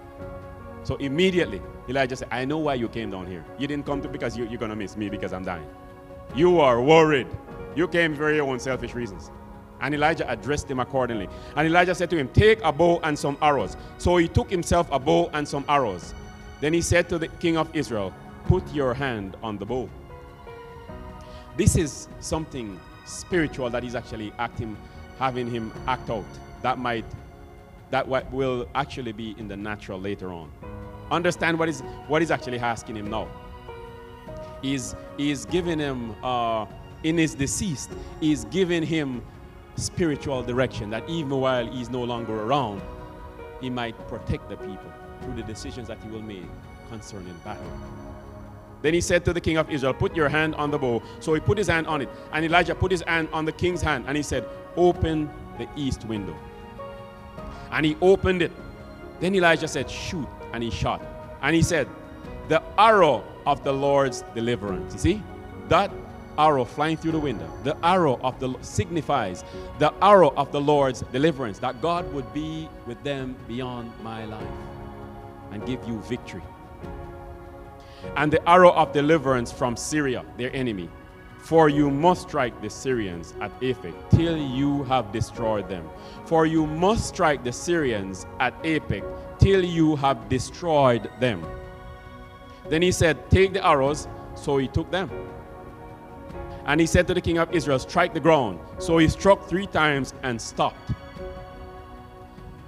[0.83, 1.61] So immediately,
[1.91, 3.45] Elijah said, I know why you came down here.
[3.59, 5.69] You didn't come to because you, you're going to miss me because I'm dying.
[6.35, 7.29] You are worried.
[7.77, 9.31] You came for your own selfish reasons.
[9.81, 11.29] And Elijah addressed him accordingly.
[11.57, 13.77] And Elijah said to him, Take a bow and some arrows.
[13.99, 16.15] So he took himself a bow and some arrows.
[16.61, 18.13] Then he said to the king of Israel,
[18.47, 19.89] Put your hand on the bow.
[21.57, 24.77] This is something spiritual that he's actually acting,
[25.19, 26.25] having him act out.
[26.63, 27.05] That might,
[27.91, 30.51] that what will actually be in the natural later on.
[31.11, 33.29] Understand what is what is actually asking him now.
[34.63, 36.67] Is is giving him uh,
[37.03, 39.23] in his deceased, is giving him
[39.79, 42.83] spiritual direction that even while he's no longer around,
[43.61, 46.45] he might protect the people through the decisions that he will make
[46.89, 47.65] concerning battle.
[48.83, 51.03] Then he said to the king of Israel, Put your hand on the bow.
[51.21, 52.09] So he put his hand on it.
[52.33, 54.45] And Elijah put his hand on the king's hand and he said,
[54.77, 56.37] Open the east window.
[57.73, 58.53] And he opened it.
[59.21, 60.29] Then Elijah said, Shoot.
[60.53, 61.05] And he shot.
[61.43, 61.89] And he said,
[62.49, 64.95] The arrow of the Lord's deliverance.
[64.95, 65.23] You see?
[65.69, 65.91] That
[66.39, 69.45] arrow flying through the window, the arrow of the signifies
[69.79, 74.47] the arrow of the Lord's deliverance, that God would be with them beyond my life
[75.51, 76.43] and give you victory.
[78.17, 80.89] And the arrow of deliverance from Syria, their enemy.
[81.41, 85.89] For you must strike the Syrians at Aphek till you have destroyed them.
[86.27, 89.05] For you must strike the Syrians at Aphek
[89.39, 91.45] till you have destroyed them.
[92.69, 94.09] Then he said, Take the arrows.
[94.35, 95.11] So he took them.
[96.69, 98.61] And he said to the king of Israel, Strike the ground.
[98.79, 100.93] So he struck three times and stopped.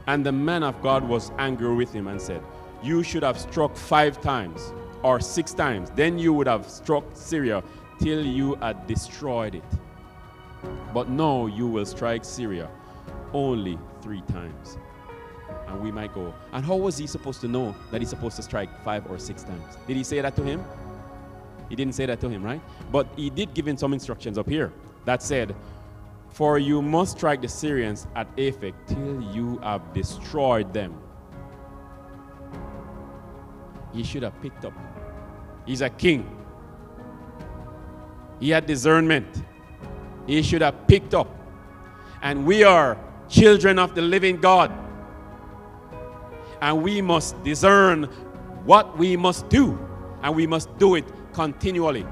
[0.06, 2.42] And the man of God was angry with him and said,
[2.82, 4.72] You should have struck five times
[5.02, 5.90] or six times.
[5.94, 7.62] Then you would have struck Syria
[8.00, 9.64] till you had destroyed it.
[10.94, 12.70] But no, you will strike Syria
[13.34, 14.78] only three times.
[15.68, 18.42] And we might go, and how was he supposed to know that he's supposed to
[18.42, 19.76] strike five or six times?
[19.86, 20.64] Did he say that to him?
[21.70, 22.60] He didn't say that to him, right?
[22.90, 24.72] But he did give him some instructions up here
[25.04, 25.54] that said,
[26.28, 31.00] For you must strike the Syrians at Aphek till you have destroyed them.
[33.94, 34.72] He should have picked up.
[35.64, 36.28] He's a king.
[38.40, 39.26] He had discernment.
[40.26, 41.28] He should have picked up.
[42.22, 42.98] And we are
[43.28, 44.72] children of the living God.
[46.60, 48.04] And we must discern
[48.64, 49.78] what we must do.
[50.22, 51.04] And we must do it
[51.40, 52.04] continually.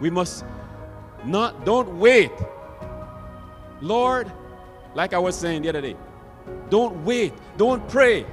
[0.00, 0.42] We must
[1.22, 2.32] not, don't wait.
[3.82, 4.32] Lord,
[4.94, 5.96] like I was saying the other day,
[6.70, 8.24] don't wait, don't pray.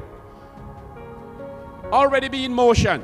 [1.91, 3.03] Already be in motion.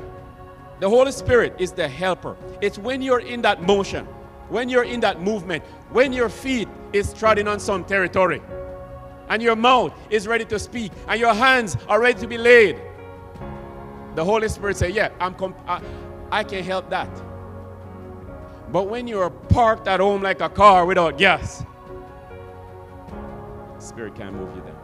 [0.80, 2.34] The Holy Spirit is the helper.
[2.62, 4.06] It's when you're in that motion,
[4.48, 8.40] when you're in that movement, when your feet is treading on some territory,
[9.28, 12.80] and your mouth is ready to speak, and your hands are ready to be laid
[14.14, 15.34] the Holy Spirit say, yeah, I'm
[15.66, 15.80] I,
[16.30, 17.10] I can help that.
[18.72, 21.64] But when you're parked at home like a car without gas,
[23.78, 24.76] Spirit can't move you then.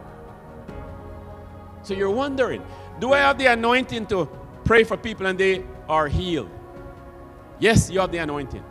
[1.83, 2.63] So you're wondering,
[2.99, 4.27] do I have the anointing to
[4.65, 6.49] pray for people and they are healed?
[7.59, 8.63] Yes, you have the anointing.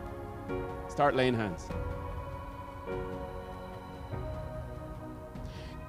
[0.88, 1.68] Start laying hands.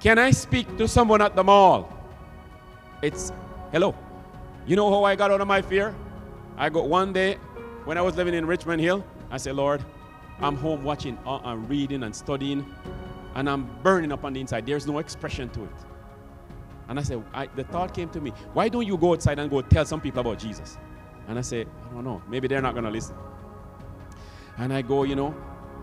[0.00, 1.92] Can I speak to someone at the mall?
[3.02, 3.32] It's
[3.72, 3.94] hello.
[4.68, 5.96] You know how I got out of my fear?
[6.58, 7.36] I got one day
[7.86, 9.82] when I was living in Richmond Hill, I said, Lord,
[10.40, 12.66] I'm home watching, uh, I'm reading and studying,
[13.34, 14.66] and I'm burning up on the inside.
[14.66, 15.70] There's no expression to it.
[16.86, 19.50] And I said, I, the thought came to me, why don't you go outside and
[19.50, 20.76] go tell some people about Jesus?
[21.28, 23.16] And I said, I don't know, maybe they're not going to listen.
[24.58, 25.34] And I go, you know,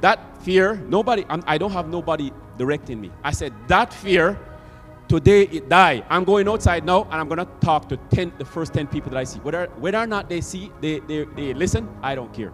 [0.02, 3.10] that fear, nobody, I'm, I do not have nobody directing me.
[3.24, 4.38] I said, that fear,
[5.08, 6.06] today it died.
[6.10, 9.18] I'm going outside now and I'm to talk to 10, the first 10 people that
[9.18, 9.40] I see.
[9.40, 12.52] Whether, whether or not they see, they, they, they listen, I don't care.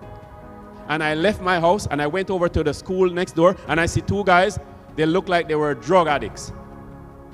[0.87, 3.79] And I left my house and I went over to the school next door and
[3.79, 4.59] I see two guys,
[4.95, 6.51] they look like they were drug addicts.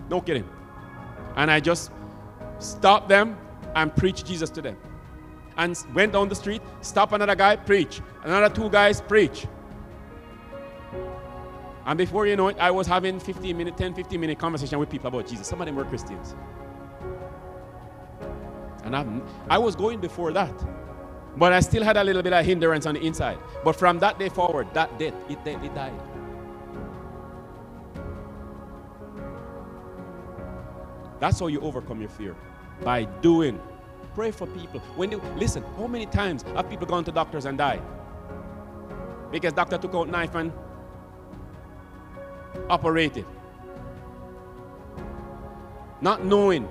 [0.09, 0.47] No kidding.
[1.35, 1.91] And I just
[2.59, 3.37] stopped them
[3.75, 4.77] and preached Jesus to them.
[5.57, 8.01] And went down the street, stop another guy, preach.
[8.23, 9.47] Another two guys, preach.
[11.87, 14.89] And before you know it, I was having 15 minute, 10, 15 minute conversation with
[14.89, 15.47] people about Jesus.
[15.47, 16.35] Some of them were Christians.
[18.83, 19.07] And I've,
[19.49, 20.53] I was going before that.
[21.37, 23.37] But I still had a little bit of hindrance on the inside.
[23.63, 25.93] But from that day forward, that death, it, it died.
[31.21, 32.35] That's how you overcome your fear.
[32.81, 33.61] By doing.
[34.13, 34.81] Pray for people.
[34.97, 37.81] When you listen, how many times have people gone to doctors and died?
[39.31, 40.51] Because doctor took out knife and
[42.69, 43.25] operated.
[46.01, 46.67] Not knowing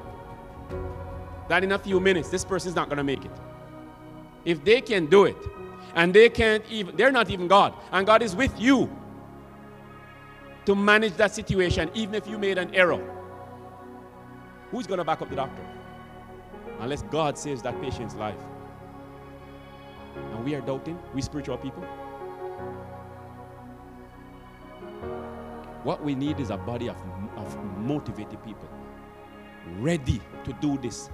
[1.49, 3.31] that in a few minutes this person is not going to make it.
[4.45, 5.37] If they can do it,
[5.95, 8.91] and they can't even, they're not even God, and God is with you
[10.67, 13.03] to manage that situation, even if you made an error.
[14.71, 15.65] Who's going to back up the doctor?
[16.81, 18.39] Unless God saves that patient's life.
[20.17, 21.85] And we are doubting, we spiritual people.
[25.87, 26.97] What we need is a body of,
[27.37, 28.69] of motivated people
[29.79, 31.11] ready to do this.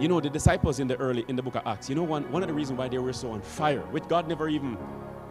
[0.00, 2.28] You know, the disciples in the early in the book of Acts, you know, one,
[2.32, 4.76] one of the reasons why they were so on fire, which God never even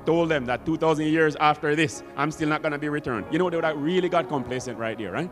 [0.06, 3.26] told them that 2,000 years after this, I'm still not going to be returned.
[3.32, 5.30] You know, they really got complacent right there, right?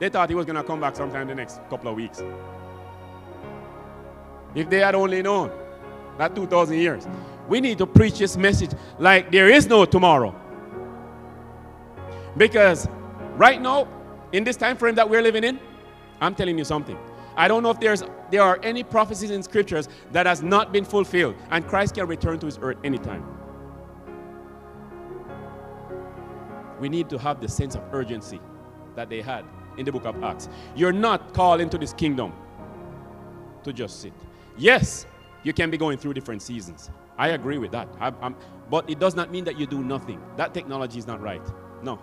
[0.00, 2.20] They thought he was going to come back sometime in the next couple of weeks.
[4.56, 5.52] If they had only known
[6.18, 7.06] that 2,000 years.
[7.48, 10.34] We need to preach this message like there is no tomorrow.
[12.36, 12.88] Because
[13.36, 13.88] right now,
[14.32, 15.60] in this time frame that we're living in,
[16.20, 16.98] I'm telling you something.
[17.36, 20.84] I don't know if there's there are any prophecies in scriptures that has not been
[20.84, 23.24] fulfilled, and Christ can return to his earth anytime.
[26.80, 28.40] We need to have the sense of urgency
[28.96, 29.44] that they had
[29.76, 30.48] in the book of Acts.
[30.74, 32.32] You're not called into this kingdom
[33.62, 34.12] to just sit.
[34.56, 35.06] Yes,
[35.42, 36.90] you can be going through different seasons.
[37.16, 37.88] I agree with that.
[38.00, 38.10] I,
[38.70, 40.20] but it does not mean that you do nothing.
[40.36, 41.42] That technology is not right.
[41.82, 41.98] No.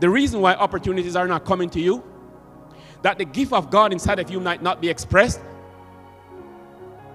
[0.00, 2.04] The reason why opportunities are not coming to you,
[3.02, 5.40] that the gift of God inside of you might not be expressed,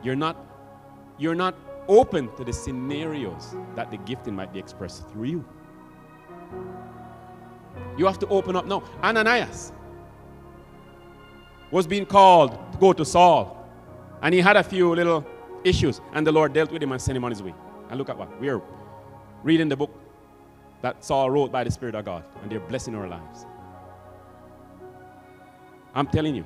[0.03, 0.37] you're not,
[1.17, 1.55] you're not
[1.87, 5.45] open to the scenarios that the gifting might be expressed through you.
[7.97, 8.83] You have to open up now.
[9.01, 9.71] Ananias
[11.71, 13.67] was being called to go to Saul,
[14.21, 15.25] and he had a few little
[15.63, 17.53] issues, and the Lord dealt with him and sent him on his way.
[17.89, 18.61] And look at what we are
[19.43, 20.02] reading the book
[20.83, 23.45] that Saul wrote by the Spirit of God, and they're blessing our lives.
[25.95, 26.45] I'm telling you,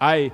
[0.00, 0.32] I,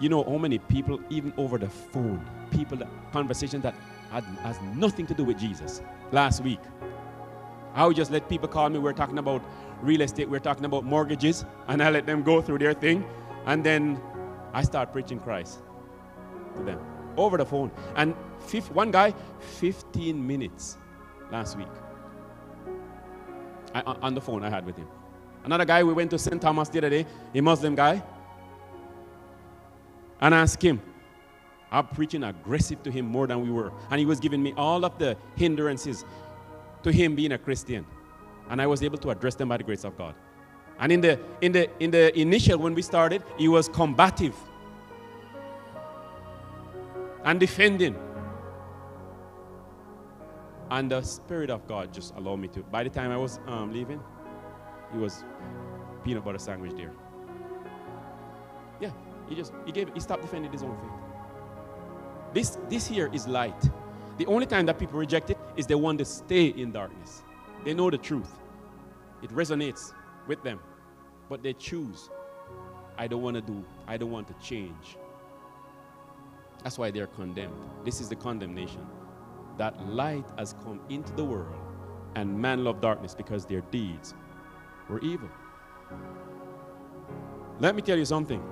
[0.00, 3.74] you know, how many people, even over the phone, people that conversations that
[4.10, 5.82] had, has nothing to do with Jesus.
[6.12, 6.60] Last week,
[7.74, 8.78] I would just let people call me.
[8.78, 9.42] We're talking about
[9.82, 13.04] real estate, we're talking about mortgages, and I let them go through their thing.
[13.44, 14.00] And then
[14.54, 15.58] I start preaching Christ
[16.56, 16.80] to them
[17.18, 17.70] over the phone.
[17.96, 18.14] And
[18.72, 20.78] one guy, 15 minutes
[21.30, 21.81] last week.
[23.74, 24.88] I, on the phone I had with him.
[25.44, 26.40] Another guy, we went to St.
[26.40, 28.02] Thomas the other day, a Muslim guy,
[30.22, 30.80] and I asked him,
[31.72, 33.72] I'm preaching aggressive to him more than we were.
[33.90, 36.04] And he was giving me all of the hindrances
[36.84, 37.84] to him being a Christian.
[38.48, 40.14] And I was able to address them by the grace of God.
[40.78, 44.36] And in the, in the, in the initial, when we started, he was combative
[47.24, 47.96] and defending.
[50.72, 52.60] And the Spirit of God just allowed me to.
[52.62, 54.00] By the time I was um, leaving,
[54.90, 55.22] he was
[56.02, 56.92] peanut butter sandwich there.
[58.80, 58.90] Yeah,
[59.28, 62.32] he just he gave he stopped defending his own faith.
[62.32, 63.68] This this here is light.
[64.16, 67.22] The only time that people reject it is they want to stay in darkness.
[67.66, 68.32] They know the truth.
[69.22, 69.92] It resonates
[70.26, 70.58] with them.
[71.28, 72.08] But they choose.
[72.96, 74.96] I don't want to do, I don't want to change.
[76.62, 77.60] That's why they're condemned.
[77.84, 78.86] This is the condemnation.
[79.58, 81.54] That light has come into the world,
[82.14, 84.14] and man loved darkness because their deeds
[84.88, 85.28] were evil.
[87.60, 88.42] Let me tell you something.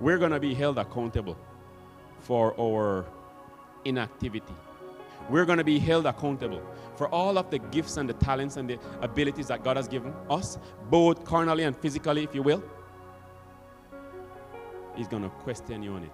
[0.00, 1.36] We're going to be held accountable
[2.20, 3.06] for our
[3.84, 4.54] inactivity.
[5.28, 6.62] we're going to be held accountable
[6.96, 10.12] for all of the gifts and the talents and the abilities that God has given
[10.28, 10.58] us,
[10.90, 12.62] both carnally and physically, if you will.
[14.96, 16.10] He's going to question you on it,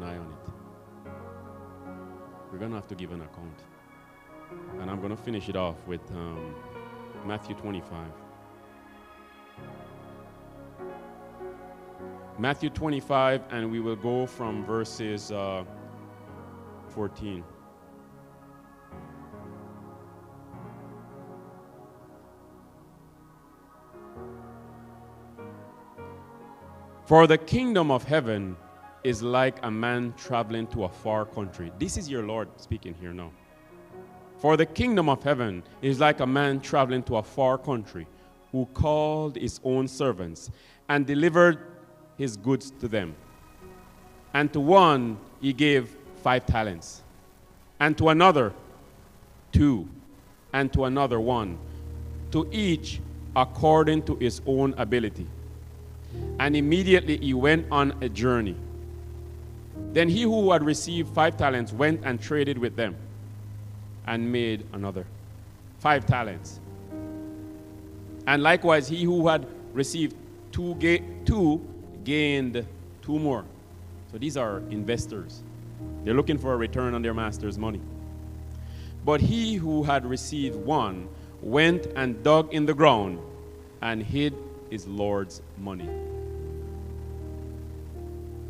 [0.00, 1.10] and I on it.
[2.52, 3.64] We're going to have to give an account.
[4.80, 6.54] And I'm going to finish it off with um,
[7.26, 8.06] Matthew 25.
[12.38, 15.64] Matthew 25, and we will go from verses uh,
[16.90, 17.42] 14.
[27.04, 28.56] For the kingdom of heaven
[29.04, 31.72] is like a man traveling to a far country.
[31.78, 33.30] This is your Lord speaking here now.
[34.38, 38.06] For the kingdom of heaven is like a man traveling to a far country
[38.52, 40.50] who called his own servants
[40.88, 41.58] and delivered
[42.16, 43.14] his goods to them.
[44.34, 47.02] And to one he gave five talents,
[47.80, 48.52] and to another
[49.52, 49.88] two,
[50.52, 51.58] and to another one,
[52.32, 53.00] to each
[53.34, 55.26] according to his own ability
[56.38, 58.56] and immediately he went on a journey.
[59.92, 62.96] Then he who had received five talents went and traded with them
[64.06, 65.06] and made another
[65.78, 66.60] five talents.
[68.26, 70.14] And likewise, he who had received
[70.52, 71.60] two, ga- two
[72.04, 72.66] gained
[73.02, 73.44] two more.
[74.12, 75.42] So these are investors.
[76.04, 77.80] They're looking for a return on their master's money.
[79.04, 81.08] But he who had received one
[81.40, 83.18] went and dug in the ground
[83.80, 84.34] and hid
[84.70, 85.88] his Lord's money.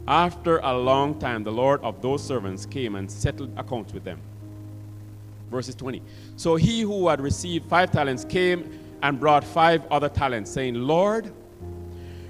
[0.08, 4.18] After a long time, the Lord of those servants came and settled accounts with them.
[5.50, 6.00] Verses 20.
[6.36, 11.30] So he who had received five talents came and brought five other talents, saying, Lord,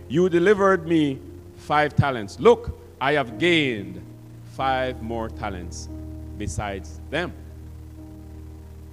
[0.08, 1.20] you delivered me
[1.54, 2.40] five talents.
[2.40, 4.02] Look, I have gained
[4.54, 5.88] five more talents
[6.36, 7.32] besides them.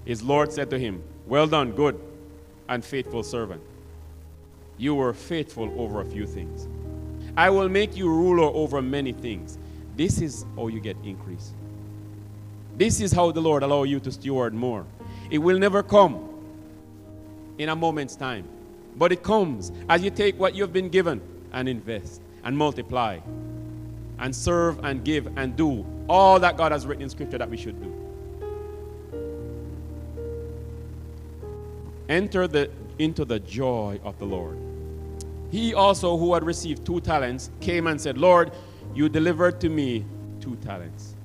[0.05, 1.99] His Lord said to him, Well done, good
[2.69, 3.63] and faithful servant.
[4.77, 6.67] You were faithful over a few things.
[7.37, 9.57] I will make you ruler over many things.
[9.95, 11.53] This is how you get increase.
[12.77, 14.85] This is how the Lord allow you to steward more.
[15.29, 16.29] It will never come
[17.57, 18.45] in a moment's time,
[18.97, 21.21] but it comes as you take what you've been given
[21.53, 23.19] and invest and multiply
[24.19, 27.57] and serve and give and do all that God has written in Scripture that we
[27.57, 27.91] should do.
[32.07, 32.69] Enter the,
[32.99, 34.57] into the joy of the Lord.
[35.55, 38.51] He also, who had received two talents, came and said, Lord,
[38.93, 40.03] you delivered to me
[40.41, 41.15] two talents.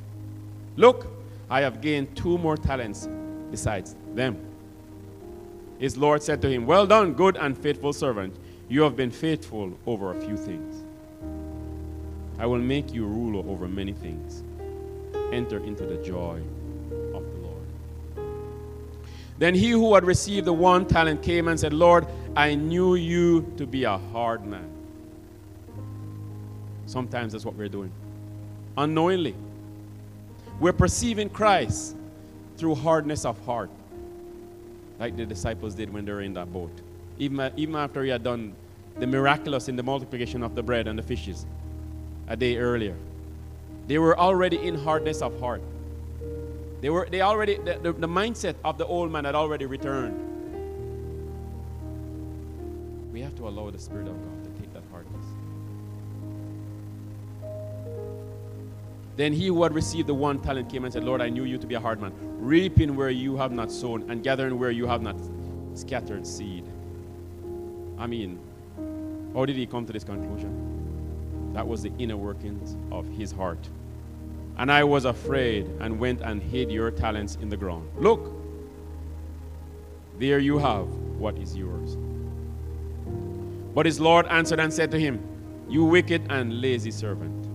[0.76, 1.08] Look,
[1.50, 3.08] I have gained two more talents
[3.50, 4.38] besides them.
[5.80, 8.36] His Lord said to him, Well done, good and faithful servant.
[8.68, 10.84] You have been faithful over a few things.
[12.38, 14.44] I will make you ruler over many things.
[15.32, 16.40] Enter into the joy
[17.14, 17.66] of the Lord.
[19.40, 22.06] Then he who had received the one talent came and said, Lord,
[22.36, 24.70] I knew you to be a hard man.
[26.86, 27.90] Sometimes that's what we're doing.
[28.76, 29.34] Unknowingly.
[30.60, 31.96] We're perceiving Christ
[32.56, 33.70] through hardness of heart,
[34.98, 36.72] like the disciples did when they were in that boat.
[37.18, 38.54] Even, even after he had done
[38.98, 41.46] the miraculous in the multiplication of the bread and the fishes
[42.28, 42.96] a day earlier,
[43.86, 45.62] they were already in hardness of heart.
[46.80, 50.29] They were they already the, the, the mindset of the old man had already returned.
[53.30, 55.24] Have to allow the Spirit of God to take that hardness.
[59.16, 61.58] Then he who had received the one talent came and said, Lord, I knew you
[61.58, 64.86] to be a hard man, reaping where you have not sown and gathering where you
[64.86, 65.16] have not
[65.74, 66.64] scattered seed.
[67.98, 68.40] I mean,
[69.34, 71.52] how did he come to this conclusion?
[71.52, 73.68] That was the inner workings of his heart.
[74.56, 77.88] And I was afraid and went and hid your talents in the ground.
[77.96, 78.32] Look,
[80.18, 80.86] there you have
[81.18, 81.96] what is yours.
[83.74, 85.20] But his Lord answered and said to him,
[85.68, 87.48] You wicked and lazy servant.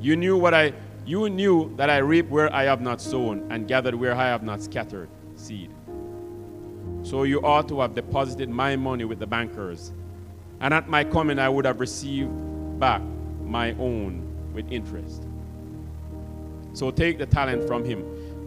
[0.00, 0.72] You knew what I
[1.06, 4.42] you knew that I reap where I have not sown and gathered where I have
[4.42, 5.70] not scattered seed.
[7.02, 9.92] So you ought to have deposited my money with the bankers,
[10.60, 12.30] and at my coming I would have received
[12.80, 13.02] back
[13.44, 15.22] my own with interest.
[16.72, 18.00] So take the talent from him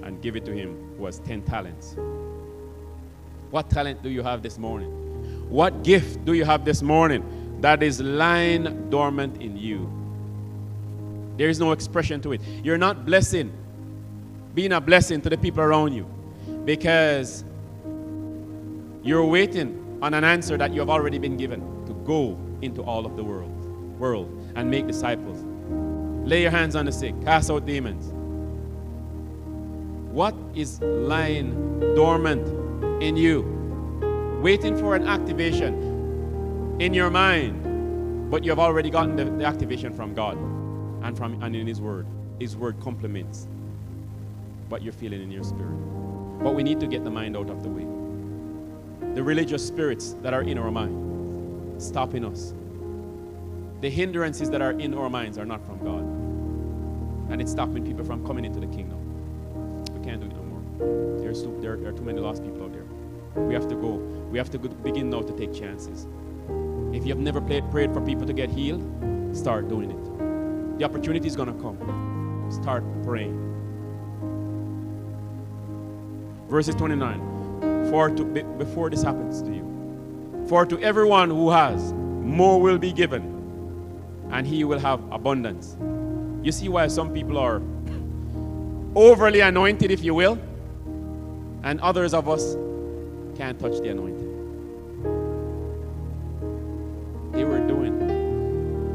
[0.04, 1.96] and give it to him who has 10 talents.
[3.52, 4.99] What talent do you have this morning?
[5.50, 9.92] What gift do you have this morning that is lying dormant in you?
[11.38, 12.42] There is no expression to it.
[12.64, 13.52] You're not blessing,
[14.54, 16.06] being a blessing to the people around you
[16.66, 17.44] because
[19.02, 23.06] you're waiting on an answer that you have already been given to go into all
[23.06, 23.50] of the world,
[24.00, 25.44] world and make disciples.
[26.28, 28.14] Lay your hands on the sick, cast out demons.
[30.12, 32.48] What is lying dormant
[33.02, 33.59] in you,
[34.42, 39.94] waiting for an activation in your mind, but you have already gotten the, the activation
[39.94, 40.38] from God
[41.04, 42.06] and from and in His Word.
[42.40, 43.48] His Word complements
[44.70, 45.76] what you're feeling in your spirit.
[46.42, 47.86] But we need to get the mind out of the way.
[49.14, 52.54] The religious spirits that are in our mind, stopping us.
[53.82, 56.04] The hindrances that are in our minds are not from God.
[57.32, 59.00] And it's stopping people from coming into the kingdom.
[59.94, 61.20] We can't do it no more.
[61.20, 62.86] There's too, there, there are too many lost people out there.
[63.44, 64.19] We have to go.
[64.30, 66.08] We have to begin now to take chances.
[66.94, 68.84] If you have never played, prayed for people to get healed,
[69.36, 70.78] start doing it.
[70.80, 72.48] The opportunity is going to come.
[72.52, 73.38] Start praying.
[76.48, 77.90] Verses 29.
[77.90, 82.92] For to, before this happens to you, for to everyone who has, more will be
[82.92, 83.22] given,
[84.32, 85.76] and he will have abundance.
[86.44, 87.62] You see why some people are
[88.96, 90.40] overly anointed, if you will,
[91.64, 92.56] and others of us
[93.38, 94.19] can't touch the anointing.
[97.32, 98.00] They were doing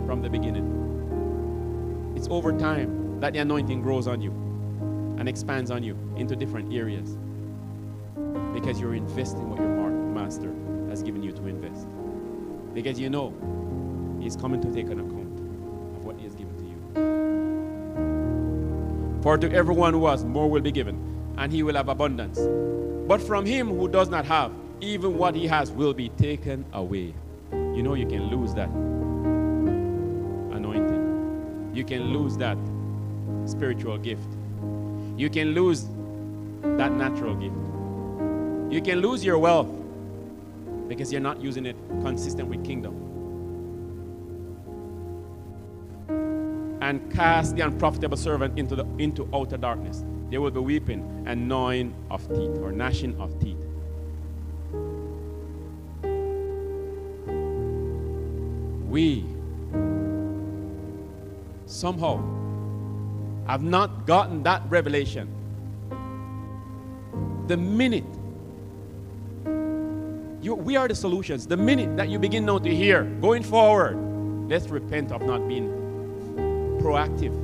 [0.07, 2.12] from the beginning.
[2.16, 4.30] It's over time that the anointing grows on you
[5.18, 7.16] and expands on you into different areas
[8.53, 9.68] because you're investing what your
[10.14, 10.55] master
[10.89, 11.87] has given you to invest.
[12.72, 13.35] Because you know
[14.20, 15.39] he's coming to take an account
[15.97, 16.78] of what he has given to you.
[19.22, 20.97] For to everyone who has, more will be given,
[21.37, 22.39] and he will have abundance.
[23.09, 27.14] But from him who does not have, even what he has will be taken away.
[27.75, 28.68] You know you can lose that
[30.55, 31.72] anointing.
[31.75, 32.57] You can lose that
[33.47, 34.29] spiritual gift.
[35.16, 35.87] You can lose
[36.62, 37.57] that natural gift.
[38.72, 39.68] You can lose your wealth
[40.89, 43.01] because you're not using it consistent with kingdom.
[46.81, 50.05] And cast the unprofitable servant into, the, into outer darkness.
[50.31, 53.53] There will be weeping and gnawing of teeth or gnashing of teeth.
[58.95, 59.24] We
[61.66, 62.22] somehow
[63.49, 65.26] have not gotten that revelation.
[67.49, 68.05] The minute
[70.40, 71.45] you, we are the solutions.
[71.45, 73.97] The minute that you begin now to hear, going forward,
[74.49, 75.68] let's repent of not being
[76.80, 77.34] proactive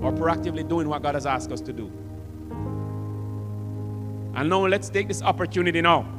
[0.00, 1.90] or proactively doing what God has asked us to do.
[4.36, 6.13] And now let's take this opportunity now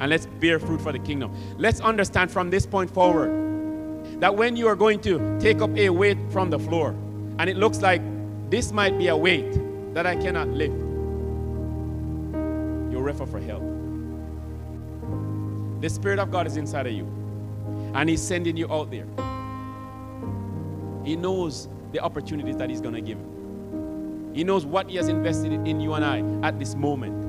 [0.00, 1.32] and let's bear fruit for the kingdom.
[1.58, 3.30] Let's understand from this point forward
[4.20, 6.90] that when you are going to take up a weight from the floor
[7.38, 8.02] and it looks like
[8.50, 9.60] this might be a weight
[9.94, 10.74] that I cannot lift,
[12.90, 13.62] you'll refer for help.
[15.80, 17.04] The Spirit of God is inside of you.
[17.94, 19.06] And He's sending you out there.
[21.04, 23.18] He knows the opportunities that He's going to give.
[24.34, 27.19] He knows what He has invested in you and I at this moment.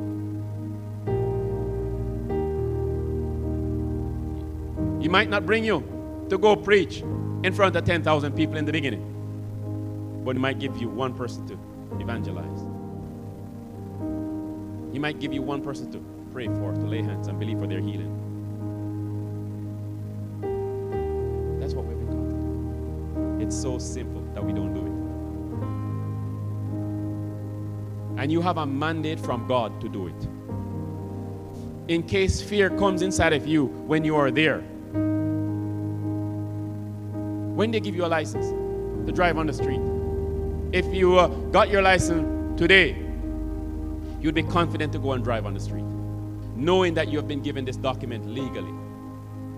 [5.12, 5.84] Might not bring you
[6.30, 7.01] to go preach
[7.43, 9.04] in front of 10,000 people in the beginning,
[10.24, 11.59] but He might give you one person to
[12.00, 12.62] evangelize.
[14.93, 16.01] He might give you one person to
[16.32, 18.09] pray for, to lay hands and believe for their healing.
[21.59, 22.36] That's what we've been called to
[23.39, 23.46] do.
[23.46, 24.86] It's so simple that we don't do it.
[28.21, 30.28] And you have a mandate from God to do it.
[31.89, 34.63] In case fear comes inside of you when you are there.
[37.56, 38.48] When they give you a license
[39.06, 39.82] to drive on the street,
[40.72, 42.96] if you uh, got your license today,
[44.22, 45.84] you'd be confident to go and drive on the street,
[46.56, 48.74] knowing that you have been given this document legally.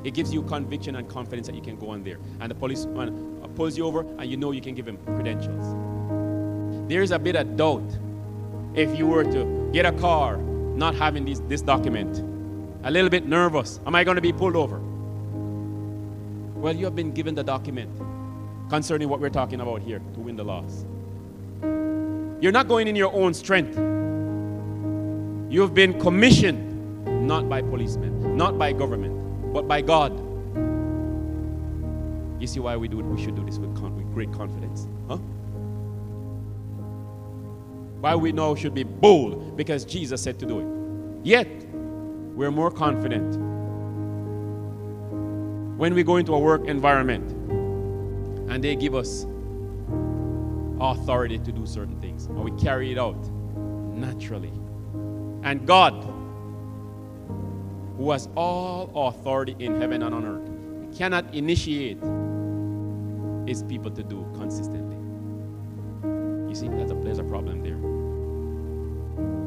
[0.03, 2.18] It gives you conviction and confidence that you can go on there.
[2.40, 5.76] And the policeman pulls you over and you know you can give him credentials.
[6.90, 7.84] There's a bit of doubt
[8.74, 12.20] if you were to get a car not having this, this document.
[12.84, 13.80] A little bit nervous.
[13.86, 14.82] Am I going to be pulled over?
[16.64, 17.91] Well, you have been given the document
[18.69, 20.85] concerning what we're talking about here to win the loss.
[22.41, 23.77] You're not going in your own strength.
[25.52, 30.14] You've been commissioned not by policemen, not by government, but by God
[32.44, 33.06] you see why we do it?
[33.06, 34.88] We should do this with, con- with great confidence.
[35.07, 35.15] Huh?
[38.02, 39.56] Why we know should be bold?
[39.56, 41.26] Because Jesus said to do it.
[41.26, 41.48] Yet,
[42.35, 43.38] we're more confident
[45.84, 47.30] when we go into a work environment
[48.49, 49.26] and they give us
[50.80, 53.22] authority to do certain things and we carry it out
[53.93, 54.53] naturally.
[55.43, 56.05] And God,
[57.97, 61.99] who has all authority in heaven and on earth, cannot initiate
[63.45, 64.95] his people to do consistently.
[66.47, 67.73] You see, there's a, there's a problem there.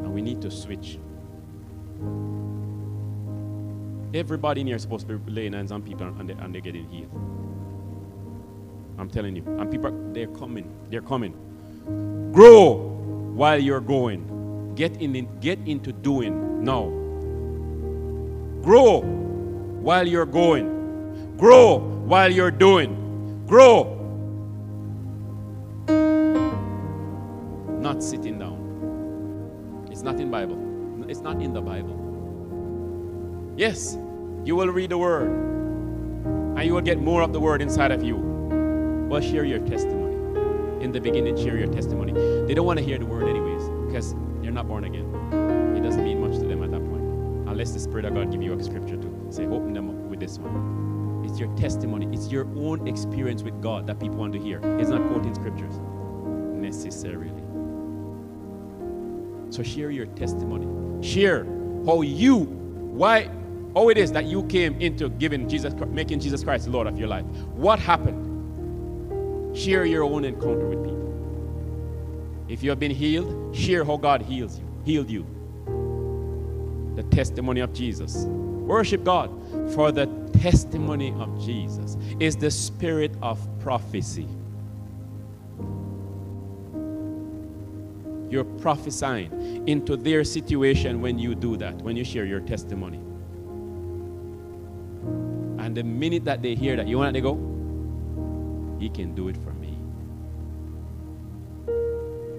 [0.04, 0.98] And we need to switch.
[4.14, 6.60] Everybody in here is supposed to be laying hands on people and, they, and they're
[6.60, 7.10] getting healed.
[8.98, 9.42] I'm telling you.
[9.58, 10.72] And people, they're coming.
[10.90, 12.32] They're coming.
[12.32, 12.74] Grow
[13.34, 14.74] while you're going.
[14.74, 16.84] Get, in, get into doing now.
[18.62, 21.36] Grow while you're going.
[21.36, 23.44] Grow while you're doing.
[23.46, 23.92] Grow.
[27.80, 29.86] Not sitting down.
[29.90, 31.06] It's not in Bible.
[31.08, 32.05] It's not in the Bible.
[33.56, 33.96] Yes,
[34.44, 38.02] you will read the word and you will get more of the word inside of
[38.02, 38.16] you.
[39.08, 40.14] Well, share your testimony.
[40.84, 42.12] In the beginning, share your testimony.
[42.46, 45.06] They don't want to hear the word anyways because they're not born again.
[45.74, 47.48] It doesn't mean much to them at that point.
[47.48, 50.20] Unless the Spirit of God give you a scripture to say, open them up with
[50.20, 51.24] this one.
[51.24, 52.14] It's your testimony.
[52.14, 54.60] It's your own experience with God that people want to hear.
[54.78, 55.78] It's not quoting scriptures
[56.60, 57.32] necessarily.
[59.48, 61.02] So share your testimony.
[61.02, 61.46] Share
[61.86, 63.30] how you, why
[63.76, 66.98] how it is that you came into giving Jesus, making Jesus Christ the Lord of
[66.98, 67.26] your life.
[67.56, 69.54] What happened?
[69.54, 72.46] Share your own encounter with people.
[72.48, 75.26] If you have been healed, share how God heals you, healed you.
[76.96, 78.24] The testimony of Jesus.
[78.24, 79.30] Worship God,
[79.74, 80.06] for the
[80.40, 84.26] testimony of Jesus is the spirit of prophecy.
[88.30, 93.05] You're prophesying into their situation when you do that, when you share your testimony.
[95.76, 97.34] The minute that they hear that, you want to go?
[98.80, 99.76] He can do it for me.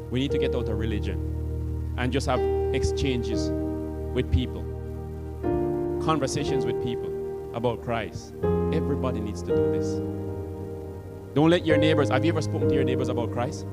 [0.10, 2.40] We need to get out of religion and just have
[2.74, 3.52] exchanges
[4.16, 4.64] with people,
[6.04, 8.34] conversations with people about Christ.
[8.74, 10.02] Everybody needs to do this.
[11.36, 13.68] Don't let your neighbors, have you ever spoken to your neighbors about Christ?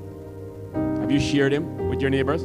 [0.74, 2.42] Have you shared him with your neighbors?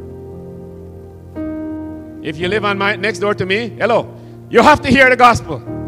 [2.26, 4.10] If you live on my next door to me, hello,
[4.50, 5.79] you have to hear the gospel.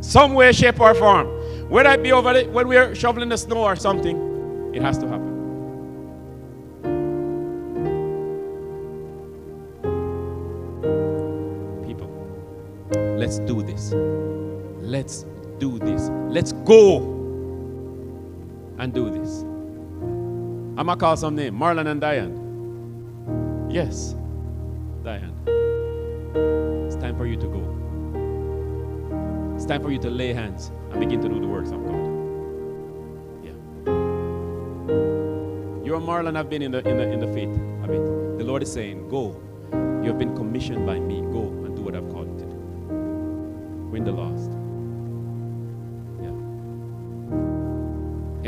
[0.00, 1.26] Some way, shape, or form.
[1.68, 5.08] Whether it be over the, when we're shoveling the snow or something, it has to
[5.08, 5.36] happen.
[11.86, 12.08] People,
[13.18, 13.92] let's do this.
[14.80, 15.26] Let's
[15.58, 16.10] do this.
[16.28, 16.98] Let's go
[18.78, 19.42] and do this.
[20.78, 23.66] I'm gonna call some name Marlon and Diane.
[23.68, 24.14] Yes,
[25.02, 25.34] Diane.
[26.86, 27.87] It's time for you to go.
[29.68, 32.08] Time for you to lay hands and begin to do the works of God.
[33.44, 33.52] Yeah.
[35.84, 37.50] You and Marlon have been in the, in the, in the faith
[37.84, 38.02] a bit.
[38.38, 39.38] The Lord is saying, Go.
[39.70, 41.20] You have been commissioned by me.
[41.20, 42.56] Go and do what I've called you to do.
[43.92, 44.50] Win the lost.
[46.22, 46.32] Yeah.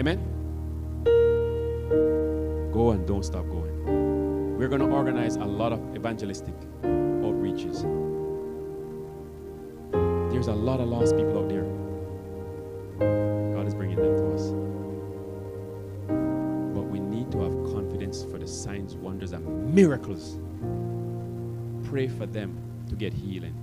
[0.01, 0.21] Amen?
[2.73, 4.57] Go and don't stop going.
[4.57, 7.85] We're going to organize a lot of evangelistic outreaches
[10.41, 11.65] there's a lot of lost people out there.
[13.55, 14.49] God is bringing them to us.
[16.75, 20.39] But we need to have confidence for the signs, wonders, and miracles.
[21.91, 22.57] Pray for them
[22.89, 23.55] to get healing.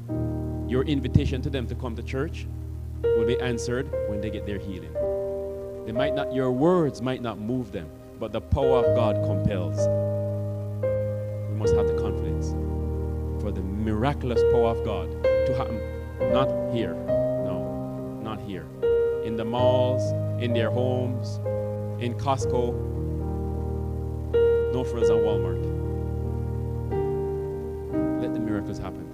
[0.69, 2.45] Your invitation to them to come to church
[3.01, 4.93] will be answered when they get their healing.
[5.87, 7.89] They might not, your words might not move them,
[8.19, 9.79] but the power of God compels.
[11.49, 12.51] We must have the confidence
[13.41, 16.93] for the miraculous power of God to happen not here.
[16.93, 18.65] No, not here.
[19.23, 20.01] In the malls,
[20.41, 21.37] in their homes,
[22.01, 22.73] in Costco,
[24.73, 25.61] No Frills on Walmart.
[28.21, 29.07] Let the miracles happen.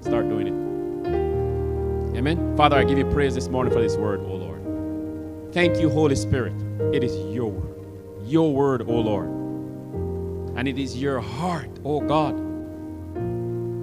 [0.00, 2.16] Start doing it.
[2.16, 2.56] Amen.
[2.56, 5.52] Father, I give you praise this morning for this word, O Lord.
[5.52, 6.54] Thank you, Holy Spirit.
[6.92, 7.86] It is your word.
[8.24, 9.28] Your word, O Lord.
[10.56, 12.47] And it is your heart, O God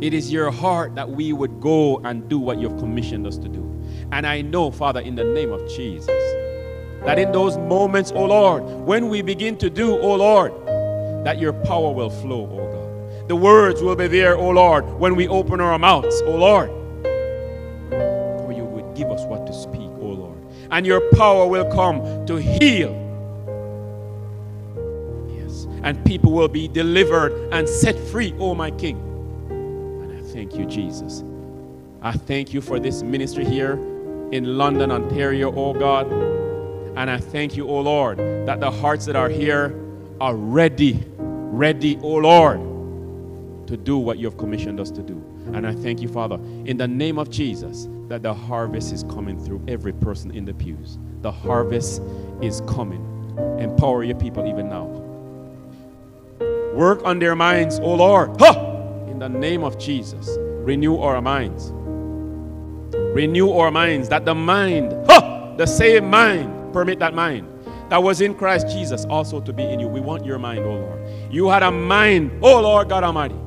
[0.06, 3.49] it is your heart that we would go and do what you've commissioned us to
[3.49, 3.64] do.
[4.11, 6.06] And I know, Father, in the name of Jesus,
[7.03, 10.53] that in those moments, oh Lord, when we begin to do, oh Lord,
[11.26, 13.27] that your power will flow, oh God.
[13.27, 16.69] The words will be there, oh Lord, when we open our mouths, oh Lord.
[17.90, 20.38] For you would give us what to speak, oh Lord.
[20.69, 22.94] And your power will come to heal.
[25.36, 25.65] Yes.
[25.82, 29.15] And people will be delivered and set free, oh my King
[30.45, 31.23] thank you, Jesus.
[32.03, 33.73] I thank you for this ministry here
[34.31, 36.11] in London, Ontario, oh God.
[36.95, 39.76] And I thank you, oh Lord, that the hearts that are here
[40.22, 42.59] are ready, ready, oh Lord,
[43.67, 45.15] to do what you have commissioned us to do.
[45.53, 46.35] And I thank you, Father,
[46.65, 50.53] in the name of Jesus, that the harvest is coming through every person in the
[50.53, 50.99] pews.
[51.22, 52.03] The harvest
[52.39, 53.03] is coming.
[53.59, 54.85] Empower your people even now.
[56.76, 58.38] Work on their minds, oh Lord.
[59.16, 61.72] In the name of Jesus, renew our minds.
[63.16, 67.48] Renew our minds that the mind, huh, the same mind, permit that mind
[67.90, 69.88] that was in Christ Jesus also to be in you.
[69.88, 71.32] We want your mind, oh Lord.
[71.32, 73.38] You had a mind, oh Lord God Almighty,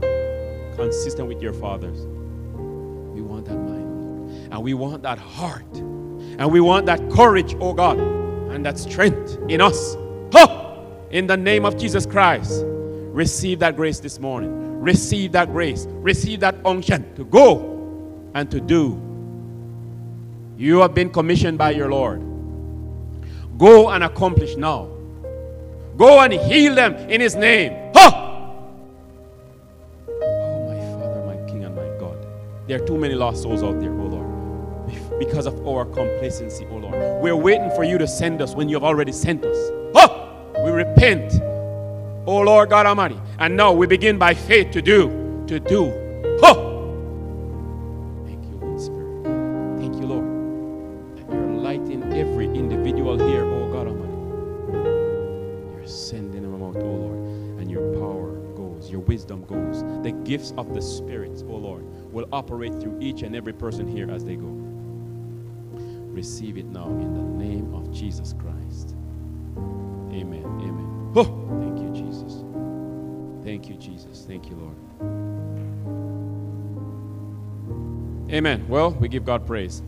[0.75, 2.07] consistent with your Father's.
[2.07, 4.51] We want that mind.
[4.51, 5.71] And we want that heart.
[5.77, 9.99] And we want that courage, oh God, and that strength in us.
[10.33, 10.77] Huh!
[11.11, 14.68] In the name of Jesus Christ, receive that grace this morning.
[14.79, 15.87] Receive that grace.
[15.89, 19.03] Receive that unction to go and to do.
[20.57, 22.23] You have been commissioned by your Lord.
[23.59, 24.89] Go and accomplish now.
[25.97, 27.93] Go and heal them in His name.
[27.95, 28.07] Ha!
[30.09, 32.25] Oh, my Father, my King, and my God.
[32.69, 36.77] There are too many lost souls out there, oh Lord, because of our complacency, oh
[36.77, 36.95] Lord.
[37.21, 39.71] We're waiting for you to send us when you have already sent us.
[39.95, 40.29] Ha!
[40.65, 41.41] We repent,
[42.29, 43.19] oh Lord God Almighty.
[43.39, 45.87] And now we begin by faith to do, to do.
[46.43, 46.69] Oh!
[48.27, 49.25] Thank you, Holy Spirit.
[49.81, 51.17] Thank you, Lord.
[51.17, 54.13] That you're lighting every individual here, oh God Almighty.
[55.75, 57.19] You're sending them out, oh Lord.
[57.61, 59.83] And your power goes, your wisdom goes.
[60.03, 64.11] The gifts of the Spirit, oh Lord, will operate through each and every person here
[64.11, 64.55] as they go.
[66.13, 68.95] Receive it now in the name of Jesus Christ.
[70.13, 70.45] Amen.
[70.45, 71.13] Amen.
[71.17, 71.78] Oh.
[73.49, 74.27] Thank you, Jesus.
[74.29, 74.77] Thank you, Lord.
[78.31, 78.69] Amen.
[78.69, 79.83] Well, we give God praise.